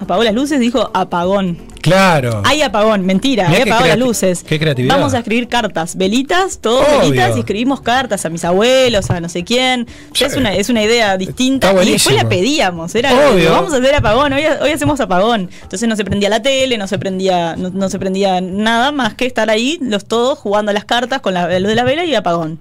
apagó 0.02 0.22
las 0.26 0.34
luces, 0.34 0.60
dijo 0.60 0.92
apagón. 0.94 1.58
Claro. 1.82 2.42
Hay 2.46 2.62
apagón, 2.62 3.06
mentira, 3.06 3.48
Mirá 3.50 3.63
qué 3.63 3.70
apagado 3.72 3.88
las 3.88 3.98
luces. 4.00 4.44
qué 4.48 4.60
creatividad. 4.60 4.96
Vamos 4.96 5.13
a 5.13 5.20
escribir 5.20 5.48
cartas, 5.48 5.96
velitas, 5.98 6.60
todos 6.60 6.88
Obvio. 6.88 7.00
velitas, 7.02 7.36
y 7.38 7.39
escribimos 7.39 7.82
cartas 7.82 8.26
a 8.26 8.30
mis 8.30 8.44
abuelos, 8.46 9.10
a 9.10 9.20
no 9.20 9.30
sé 9.30 9.44
quién. 9.44 9.88
O 10.12 10.15
sea, 10.15 10.30
Sí. 10.30 10.34
es, 10.36 10.38
una, 10.39 10.54
es 10.56 10.70
una 10.70 10.84
idea 10.84 11.18
distinta. 11.18 11.70
Está 11.72 11.84
Y 11.84 11.92
después 11.94 12.15
la 12.15 12.28
pedíamos, 12.30 12.94
era 12.96 13.13
Obvio. 13.32 13.52
vamos 13.52 13.74
a 13.74 13.78
hacer 13.78 13.96
apagón, 13.96 14.34
hoy, 14.34 14.44
hoy 14.62 14.72
hacemos 14.72 15.00
apagón. 15.00 15.50
Entonces 15.63 15.88
no 15.88 15.96
se 15.96 16.04
prendía 16.06 16.30
la 16.30 16.42
tele, 16.42 16.78
no 16.78 16.88
se 16.88 17.00
prendía, 17.00 17.56
no, 17.56 17.70
no 17.70 17.89
se 17.89 17.98
prendía 18.00 18.42
nada 18.42 18.92
más 18.92 19.13
que 19.13 19.26
estar 19.26 19.50
ahí, 19.50 19.78
los 19.82 20.06
todos 20.06 20.38
jugando 20.39 20.72
a 20.72 20.74
las 20.74 20.86
cartas 20.86 21.22
con 21.22 21.34
la 21.34 21.60
luz 21.60 21.70
de 21.70 21.76
la 21.76 21.84
vela 21.84 22.06
y 22.06 22.15
apagón. 22.15 22.60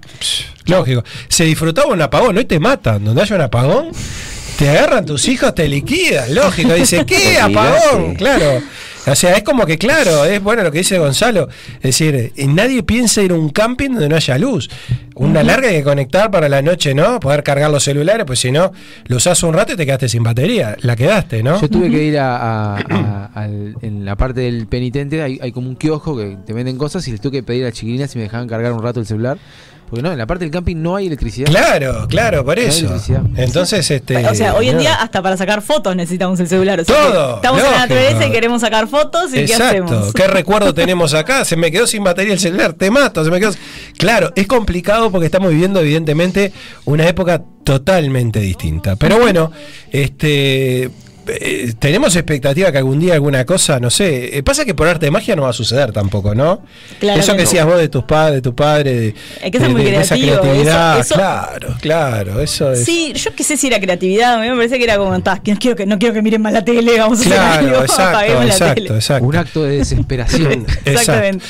Lógico. 0.65 1.03
Se 1.27 1.45
disfrutaba 1.45 1.91
un 1.91 2.01
apagón, 2.01 2.37
hoy 2.37 2.45
te 2.45 2.59
matan. 2.59 3.03
Donde 3.03 3.21
haya 3.23 3.35
un 3.35 3.41
apagón, 3.41 3.89
te 4.57 4.69
agarran 4.69 5.05
tus 5.05 5.27
hijos, 5.27 5.55
te 5.55 5.67
liquidan. 5.67 6.33
Lógico. 6.35 6.73
Dice, 6.73 7.05
¿qué? 7.07 7.39
Apagón. 7.39 8.15
Claro. 8.15 8.61
O 9.11 9.15
sea, 9.15 9.33
es 9.35 9.43
como 9.43 9.65
que, 9.65 9.77
claro, 9.77 10.25
es 10.25 10.41
bueno 10.41 10.63
lo 10.63 10.71
que 10.71 10.79
dice 10.79 10.97
Gonzalo. 10.99 11.49
Es 11.77 11.81
decir, 11.99 12.31
nadie 12.47 12.83
piensa 12.83 13.21
ir 13.21 13.31
a 13.31 13.35
un 13.35 13.49
camping 13.49 13.89
donde 13.91 14.09
no 14.09 14.15
haya 14.15 14.37
luz. 14.37 14.69
Una 15.15 15.43
larga 15.43 15.67
hay 15.67 15.77
que 15.77 15.83
conectar 15.83 16.31
para 16.31 16.47
la 16.47 16.61
noche, 16.61 16.93
¿no? 16.93 17.19
Poder 17.19 17.43
cargar 17.43 17.69
los 17.71 17.83
celulares, 17.83 18.25
pues 18.25 18.39
si 18.39 18.51
no, 18.51 18.71
lo 19.07 19.17
usas 19.17 19.41
un 19.43 19.53
rato 19.53 19.73
y 19.73 19.75
te 19.75 19.85
quedaste 19.85 20.07
sin 20.07 20.23
batería. 20.23 20.77
La 20.81 20.95
quedaste, 20.95 21.43
¿no? 21.43 21.59
Yo 21.59 21.69
tuve 21.69 21.89
que 21.89 22.03
ir 22.03 22.17
a, 22.19 22.37
a- 22.37 22.77
a- 22.77 23.25
al- 23.33 23.75
en 23.81 24.05
la 24.05 24.15
parte 24.15 24.41
del 24.41 24.67
penitente, 24.67 25.21
hay, 25.21 25.37
hay 25.41 25.51
como 25.51 25.67
un 25.69 25.75
kiosco 25.75 26.15
que 26.15 26.37
te 26.45 26.53
venden 26.53 26.77
cosas 26.77 27.05
y 27.07 27.11
les 27.11 27.19
tuve 27.19 27.31
que 27.33 27.43
pedir 27.43 27.65
a 27.65 27.71
chiquilinas 27.71 28.11
si 28.11 28.17
me 28.17 28.23
dejaban 28.23 28.47
cargar 28.47 28.71
un 28.71 28.81
rato 28.81 28.99
el 29.01 29.05
celular. 29.05 29.37
Porque 29.89 30.03
no, 30.03 30.11
en 30.11 30.17
la 30.17 30.27
parte 30.27 30.45
del 30.45 30.51
camping 30.51 30.75
no 30.77 30.95
hay 30.95 31.07
electricidad. 31.07 31.47
Claro, 31.49 32.07
claro, 32.07 32.45
por 32.45 32.57
No 32.57 32.61
hay 32.61 32.67
eso. 32.69 32.85
electricidad. 32.85 33.21
Entonces, 33.35 33.89
este. 33.89 34.17
o 34.27 34.35
sea, 34.35 34.55
hoy 34.55 34.69
en 34.69 34.75
no. 34.75 34.81
día 34.81 34.95
hasta 34.95 35.21
para 35.21 35.35
sacar 35.35 35.61
fotos 35.61 35.95
necesitamos 35.95 36.39
el 36.39 36.47
celular. 36.47 36.79
o 36.79 36.85
sea 36.85 36.95
que 36.95 37.01
Todo, 37.11 37.35
Estamos 37.37 37.63
en 37.63 37.71
la 37.71 37.77
naturaleza 37.79 38.27
y 38.27 38.31
queremos 38.31 38.61
sacar 38.61 38.87
fotos 38.87 39.31
y 39.31 39.35
¿qué 39.35 39.41
Exacto. 39.43 39.65
hacemos? 39.65 40.13
¿Qué 40.15 40.27
recuerdo 40.27 40.73
tenemos 40.73 41.13
acá? 41.13 41.43
Se 41.45 41.55
me 41.55 41.71
quedó 41.71 41.87
sin 41.87 42.03
batería 42.03 42.33
el 42.33 42.39
celular, 42.39 42.73
te 42.73 42.91
mato, 42.91 43.23
se 43.23 43.31
me 43.31 43.39
quedó. 43.39 43.51
Claro, 43.97 44.31
es 44.35 44.45
complicado 44.47 45.11
porque 45.11 45.25
estamos 45.25 45.49
viviendo 45.49 45.79
evidentemente 45.79 46.53
una 46.85 47.07
época 47.07 47.41
totalmente 47.63 48.39
distinta. 48.39 48.95
Pero 48.95 49.19
bueno, 49.19 49.51
este 49.91 50.89
eh, 51.29 51.73
tenemos 51.79 52.15
expectativa 52.15 52.71
que 52.71 52.77
algún 52.79 52.99
día 52.99 53.13
alguna 53.13 53.45
cosa, 53.45 53.79
no 53.79 53.89
sé, 53.89 54.37
eh, 54.37 54.43
pasa 54.43 54.65
que 54.65 54.73
por 54.73 54.87
arte 54.87 55.05
de 55.05 55.11
magia 55.11 55.35
no 55.35 55.43
va 55.43 55.49
a 55.49 55.53
suceder 55.53 55.91
tampoco, 55.91 56.33
¿no? 56.35 56.61
Claro 56.99 57.19
eso 57.19 57.31
que 57.33 57.37
que 57.37 57.43
no. 57.43 57.49
decías 57.49 57.65
vos 57.65 57.77
de 57.77 57.89
tus 57.89 58.03
padres, 58.03 58.35
de 58.35 58.41
tu 58.41 58.55
padre, 58.55 58.93
de, 58.99 59.15
Hay 59.43 59.51
que 59.51 59.59
ser 59.59 59.67
de- 59.67 59.73
muy 59.73 59.83
de 59.83 59.95
esa 60.01 60.15
creativo, 60.15 60.41
creatividad, 60.41 60.99
eso- 60.99 61.01
eso- 61.01 61.15
claro, 61.15 61.75
claro, 61.81 62.41
eso 62.41 62.71
es. 62.73 62.85
Sí, 62.85 63.13
yo 63.13 63.33
qué 63.35 63.43
sé 63.43 63.57
si 63.57 63.67
era 63.67 63.79
creatividad, 63.79 64.35
a 64.35 64.39
mí 64.39 64.49
me 64.49 64.55
parece 64.55 64.77
que 64.77 64.83
era 64.83 64.97
como, 64.97 65.19
"Ta, 65.21 65.41
no 65.45 65.57
quiero 65.59 65.75
que, 65.77 65.85
no 65.85 65.99
quiero 65.99 66.13
que 66.13 66.21
miren 66.21 66.41
más 66.41 66.53
la 66.53 66.63
tele, 66.65 66.99
vamos 66.99 67.19
a 67.19 67.21
hacer 67.21 67.33
Claro, 67.33 67.67
algo, 67.69 67.81
exacto, 67.83 68.19
la 68.39 68.45
exacto, 68.45 68.73
tele. 68.83 68.95
exacto. 68.95 69.25
Un 69.27 69.35
acto 69.35 69.63
de 69.63 69.77
desesperación. 69.77 70.65
Exactamente. 70.85 71.45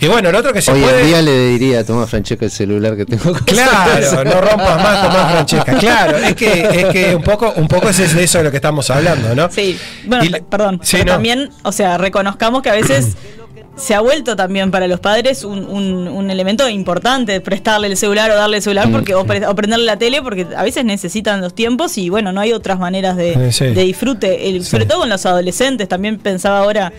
Y 0.00 0.06
bueno, 0.06 0.30
lo 0.30 0.38
otro 0.38 0.52
que 0.52 0.62
se 0.62 0.70
Hoy 0.70 0.80
puede. 0.80 1.00
en 1.00 1.06
día 1.08 1.22
le 1.22 1.48
diría, 1.48 1.84
toma 1.84 2.06
Francesca 2.06 2.44
el 2.44 2.50
celular 2.50 2.96
que 2.96 3.04
tengo 3.04 3.30
acá". 3.30 3.44
Claro, 3.46 4.24
no 4.24 4.40
rompas 4.40 4.76
más, 4.82 5.02
tomás 5.06 5.32
Francesca. 5.32 5.78
Claro, 5.78 6.16
es 6.18 6.34
que, 6.34 6.62
es 6.62 6.84
que 6.86 7.16
un 7.16 7.22
poco, 7.22 7.52
un 7.56 7.66
poco 7.68 7.88
es 7.88 8.14
de 8.14 8.22
eso 8.24 8.38
de 8.38 8.44
lo 8.44 8.50
que 8.50 8.56
estamos 8.58 8.88
hablando, 8.90 9.34
¿no? 9.34 9.50
Sí, 9.50 9.76
bueno, 10.04 10.24
Y 10.24 10.30
perdón, 10.42 10.80
Sí, 10.82 10.98
pero 10.98 11.04
no. 11.06 11.12
también, 11.12 11.50
o 11.62 11.72
sea, 11.72 11.98
reconozcamos 11.98 12.62
que 12.62 12.70
a 12.70 12.74
veces 12.74 13.16
se 13.76 13.94
ha 13.94 14.00
vuelto 14.00 14.34
también 14.36 14.70
para 14.72 14.86
los 14.88 14.98
padres 15.00 15.44
un, 15.44 15.64
un- 15.64 16.08
un 16.08 16.30
elemento 16.30 16.68
importante, 16.68 17.40
prestarle 17.40 17.86
el 17.88 17.96
celular 17.96 18.30
o 18.30 18.34
darle 18.36 18.56
el 18.58 18.62
celular 18.62 18.88
porque, 18.90 19.14
o, 19.14 19.24
pre- 19.24 19.46
o 19.46 19.54
prenderle 19.54 19.84
la 19.86 19.96
tele, 19.96 20.20
porque 20.22 20.46
a 20.56 20.62
veces 20.64 20.84
necesitan 20.84 21.40
los 21.40 21.54
tiempos 21.54 21.96
y 21.98 22.08
bueno, 22.08 22.32
no 22.32 22.40
hay 22.40 22.52
otras 22.52 22.78
maneras 22.78 23.16
de, 23.16 23.52
sí. 23.52 23.66
de 23.66 23.82
disfrute. 23.82 24.48
El- 24.48 24.64
Sí. 24.64 24.70
Sobre 24.70 24.86
todo 24.86 25.00
con 25.00 25.08
los 25.08 25.24
adolescentes, 25.26 25.88
también 25.88 26.18
pensaba 26.18 26.58
ahora 26.60 26.92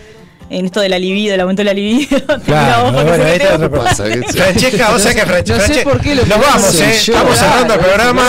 en 0.50 0.66
esto 0.66 0.80
de 0.80 0.88
la 0.88 0.98
libido, 0.98 1.34
el 1.34 1.40
aumento 1.40 1.60
de 1.60 1.64
la 1.64 1.72
libido. 1.74 2.18
Claro, 2.44 2.92
porque 2.92 3.02
bueno, 3.08 3.24
está 3.26 3.54
otro 3.54 3.70
gusta. 3.70 3.84
pasa, 3.84 4.04
Francesca, 4.32 4.90
vos 4.90 5.02
sabés 5.02 5.16
que 5.16 5.26
Franche- 5.30 5.56
No 5.56 5.74
sé 5.74 5.80
por 5.82 6.00
qué 6.00 6.14
lo 6.16 6.26
Nos 6.26 6.40
vamos, 6.40 6.74
¿eh? 6.80 6.98
yo. 7.04 7.12
Estamos 7.14 7.38
cerrando 7.38 7.74
el 7.74 7.80
programa. 7.80 8.22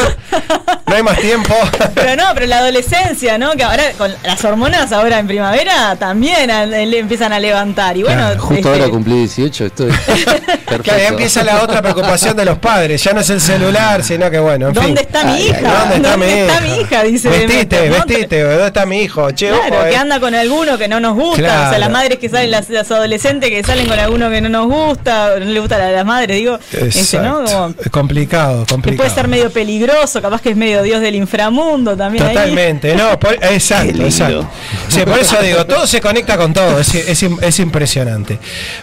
No 0.88 0.96
hay 0.96 1.04
más 1.04 1.18
tiempo. 1.20 1.56
Pero 1.96 2.16
no, 2.16 2.24
pero 2.34 2.46
la 2.48 2.58
adolescencia, 2.60 3.38
¿no? 3.38 3.52
Que 3.54 3.64
ahora 3.64 3.84
con 3.98 4.14
las 4.24 4.44
hormonas 4.44 4.92
ahora 4.92 5.20
en 5.20 5.28
primavera 5.28 5.96
también 5.98 6.52
a- 6.52 6.66
le 6.66 7.00
empiezan 7.00 7.32
a 7.34 7.40
levantar. 7.40 7.96
Y 7.98 8.04
bueno, 8.04 8.22
Claro, 8.24 8.40
Justo 8.42 8.56
este, 8.56 8.70
ahora 8.82 8.90
cumplí 8.92 9.16
18, 9.20 9.66
estoy 9.68 9.88
perfecto. 10.06 10.84
Claro, 10.84 11.00
ya 11.00 11.08
empieza 11.08 11.44
la 11.44 11.62
otra 11.64 11.82
preocupación 11.82 12.36
de 12.36 12.46
los 12.46 12.58
padres. 12.58 13.02
Ya 13.04 13.14
no 13.14 13.22
es 13.22 13.30
el 13.30 13.40
celular, 13.42 14.04
sino 14.04 14.30
que 14.30 14.40
bueno, 14.40 14.68
en 14.70 14.76
fin. 14.76 14.84
¿Dónde 14.84 15.02
está 15.02 15.24
mi 15.24 15.40
hija? 15.46 15.62
¿Dónde 15.62 15.96
está 15.96 16.18
mi 16.18 16.26
hija? 16.26 16.82
hija? 16.82 17.04
Dice 17.04 17.30
Vestite, 17.30 17.52
Demeter, 17.78 17.90
¿no? 17.90 18.06
vestite, 18.06 18.42
¿dónde 18.44 18.68
está 18.68 18.86
mi 18.86 19.02
hijo? 19.02 19.32
Che, 19.32 19.48
Claro, 19.48 19.76
ojo, 19.78 19.84
que 19.86 19.92
eh. 19.94 19.98
anda 19.98 20.20
con 20.20 20.36
alguno 20.36 20.78
que 20.78 20.88
no 20.88 21.00
nos 21.00 21.16
gusta. 21.16 21.42
Claro. 21.42 21.66
O 21.68 21.70
sea, 21.70 21.80
las 21.80 21.90
que 22.20 22.30
salen, 22.30 22.52
las, 22.52 22.70
las 22.70 22.90
adolescentes 22.92 23.50
que 23.50 23.64
salen 23.64 23.88
con 23.88 24.00
alguno 24.00 24.30
que 24.30 24.42
no 24.42 24.50
nos 24.50 24.68
gusta, 24.68 25.40
no 25.40 25.46
le 25.46 25.60
gusta 25.60 25.76
a 25.76 25.92
las 25.92 26.06
madres, 26.06 26.38
digo. 26.38 26.60
Este, 26.72 27.20
¿no? 27.20 27.44
Como 27.46 27.74
Es 27.84 27.90
complicado, 27.92 28.66
que 28.66 28.74
complicado. 28.74 28.98
puede 29.04 29.10
ser 29.16 29.28
medio 29.28 29.50
peligroso, 29.52 30.22
capaz 30.22 30.42
que 30.42 30.50
es 30.52 30.56
medio 30.58 30.82
dios 30.84 31.02
del 31.02 31.16
inframundo 31.16 31.96
también. 31.98 32.24
ahí. 32.26 32.34
Totalmente, 32.36 32.96
no, 32.96 33.20
por- 33.20 33.34
exacto, 33.42 34.04
exacto. 34.04 34.48
Sí, 34.90 35.02
por 35.06 35.20
eso 35.20 35.38
digo, 35.42 35.66
todo 35.66 35.88
se 35.88 36.02
conecta 36.02 36.38
con 36.38 36.54
todo, 36.54 36.80
es, 36.80 36.94
es, 36.96 37.24
es 37.24 37.60
impresionante. 37.60 38.38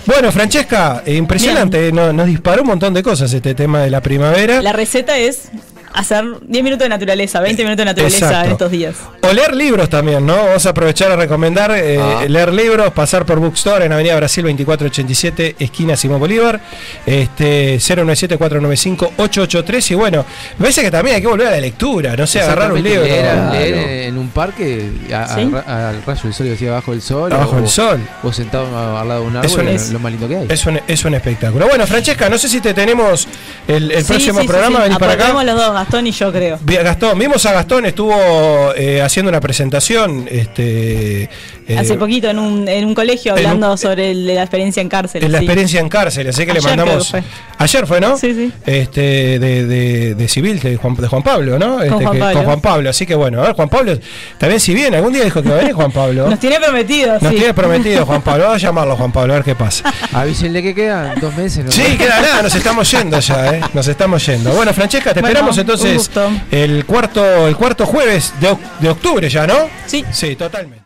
Bueno, 0.07 0.31
Francesca, 0.33 1.03
eh, 1.07 1.15
impresionante, 1.15 1.93
no- 1.93 2.13
nos 2.13 2.27
disparó 2.27 2.63
un 2.63 2.69
montón 2.69 2.95
de 2.95 3.03
cosas 3.03 3.33
este 3.33 3.55
tema 3.55 3.81
de 3.83 3.91
la 3.91 4.01
primavera. 4.01 4.63
La 4.63 4.73
receta 4.73 5.17
es 5.19 5.49
hacer 5.95 6.25
10 6.43 6.65
minutos 6.65 6.85
de 6.85 6.89
naturaleza, 6.89 7.41
20 7.41 7.63
minutos 7.63 7.79
de 7.79 7.85
naturaleza 7.85 8.27
Exacto. 8.27 8.47
en 8.47 8.53
estos 8.53 8.71
días. 8.71 8.97
O 9.23 9.33
leer 9.33 9.55
libros 9.55 9.89
también, 9.89 10.25
¿no? 10.27 10.37
Vamos 10.37 10.67
a 10.67 10.71
aprovechar 10.71 11.11
a 11.13 11.17
recomendar 11.17 11.71
eh, 11.73 11.99
Ah. 12.01 12.25
leer 12.29 12.53
libros, 12.53 12.93
pasar 12.93 13.25
por 13.27 13.39
Bookstore 13.41 13.85
en 13.87 13.93
Avenida 13.93 14.17
Brasil 14.17 14.45
2487, 14.45 15.57
esquina 15.59 15.97
Simón 15.97 16.21
Bolívar, 16.21 16.61
este 17.07 17.79
097-495-883. 17.81 19.91
Y 19.91 19.95
bueno, 19.95 20.25
parece 20.59 20.83
que 20.83 20.91
también 20.91 21.17
hay 21.17 21.23
que 21.23 21.29
volver 21.29 21.49
a 21.49 21.53
la 21.53 21.61
lectura, 21.61 22.17
no 22.17 22.27
sé, 22.27 22.41
agarrar 22.41 22.73
un 22.73 22.83
libro. 22.83 23.03
Leer, 23.05 24.09
en 24.09 24.19
un 24.19 24.29
parque 24.29 24.91
a- 25.13 25.23
a- 25.25 25.35
Sí. 25.35 25.51
a- 25.67 25.89
al 25.91 26.03
rayo 26.05 26.23
del 26.25 26.35
sol, 26.35 26.49
decía 26.49 26.71
abajo 26.71 26.93
del 26.93 27.03
sol. 27.03 27.33
Abajo 27.33 27.57
del 27.57 27.69
sol. 27.69 28.01
O 28.23 28.33
sentado 28.33 28.99
al 28.99 29.09
lado 29.09 29.21
de 29.23 29.27
un 29.27 29.37
Es 29.37 29.53
árbol, 29.53 29.67
un- 29.67 29.75
es 29.75 29.91
lo 29.91 29.99
más 29.99 30.13
lindo 30.13 30.29
que 30.29 30.37
hay. 30.37 30.47
Es 30.49 30.65
un, 30.67 30.81
es 30.87 31.05
un 31.05 31.15
espectáculo. 31.15 31.67
Bueno, 31.69 31.87
Francesca, 31.87 32.29
no 32.29 32.39
sé 32.39 32.49
si 32.49 32.61
te 32.61 32.75
tenemos 32.75 33.27
el, 33.67 33.91
el 33.93 34.03
Sí, 34.05 34.09
próximo 34.13 34.41
sí, 34.41 34.47
programa, 34.47 34.77
sí. 34.79 34.83
venís 34.85 34.99
para 34.99 35.13
acá. 35.13 35.29
Los 35.49 35.57
dos, 35.57 35.73
Gastón 35.79 36.07
y 36.07 36.11
yo 36.11 36.33
creo. 36.33 36.59
Gastón, 36.65 37.19
vimos 37.19 37.45
a 37.47 37.53
Gastón, 37.53 37.87
estuvo 37.87 38.75
eh, 38.75 39.01
haciendo 39.01 39.31
una 39.31 39.41
presentación. 39.41 40.27
Este, 40.31 41.29
Hace 41.77 41.95
poquito 41.97 42.29
en 42.31 42.39
un, 42.39 42.67
en 42.69 42.85
un 42.85 42.95
colegio 42.95 43.33
un- 43.33 43.39
hablando 43.39 43.77
sobre 43.77 44.11
el- 44.13 44.27
la 44.27 44.43
experiencia 44.43 44.81
en 44.81 44.89
cárcel. 44.89 45.25
En 45.25 45.33
la 45.33 45.39
sí. 45.39 45.45
experiencia 45.45 45.81
en 45.81 45.89
cárcel, 45.89 46.29
así 46.29 46.47
que 46.47 46.53
le 46.55 46.61
mandamos. 46.61 47.11
que 47.13 47.23
Ayer 47.59 47.87
fue, 47.87 48.01
¿no? 48.01 48.17
Sí, 48.17 48.33
sí. 48.35 48.53
Este, 48.65 49.39
de, 49.39 49.67
de, 49.67 50.15
de 50.15 50.29
civil, 50.29 50.61
de 50.61 50.77
Juan, 50.77 50.95
de 50.95 51.09
Juan 51.09 51.23
Pablo, 51.23 51.59
¿no? 51.59 51.83
Este, 51.83 51.95
Juan 51.95 52.13
que- 52.13 52.19
Pablo. 52.21 52.35
con 52.35 52.45
Juan 52.45 52.61
Pablo. 52.61 52.91
Así 52.91 53.05
que 53.07 53.15
bueno, 53.15 53.41
a 53.43 53.47
ver, 53.47 53.55
Juan 53.55 53.69
Pablo, 53.69 53.99
también 54.39 54.61
si 54.61 54.75
viene, 54.75 54.97
algún 54.97 55.13
día 55.13 55.25
dijo 55.25 55.43
que 55.43 55.49
va 55.49 55.57
a 55.57 55.59
venir 55.59 55.75
Juan 55.75 55.91
Pablo. 55.93 56.29
Nos 56.31 56.39
tiene 56.41 56.59
prometido, 56.61 57.15
Nos 57.21 57.33
sí. 57.33 57.37
tiene 57.39 57.55
prometido 57.55 58.07
Juan 58.07 58.23
Pablo. 58.23 58.45
Vamos 58.45 58.63
a 58.63 58.67
llamarlo 58.67 58.97
Juan 58.97 59.13
Pablo, 59.13 59.33
a 59.35 59.37
ver 59.37 59.45
qué 59.45 59.55
pasa. 59.55 59.93
Avísenle 60.13 60.63
que 60.63 60.75
quedan 60.75 61.21
dos 61.21 61.35
meses. 61.37 61.65
¿no? 61.65 61.71
Sí, 61.73 61.83
queda 61.97 62.21
nada, 62.21 62.43
nos 62.43 62.55
estamos 62.55 62.91
yendo 62.91 63.19
ya, 63.21 63.55
¿eh? 63.55 63.61
Nos 63.75 63.87
estamos 63.89 64.25
yendo. 64.25 64.53
Bueno, 64.53 64.73
Francesca, 64.73 65.13
te 65.13 65.21
Bueno, 65.21 65.29
esperamos 65.33 65.59
entonces 65.59 66.11
el 66.51 66.85
cuarto, 66.87 67.47
el 67.49 67.57
cuarto 67.57 67.85
jueves 67.87 68.33
de, 68.41 68.57
de 68.81 68.89
octubre 68.91 69.29
ya, 69.29 69.47
¿no? 69.47 69.69
Sí. 69.87 70.05
Sí, 70.13 70.37
totalmente. 70.37 70.85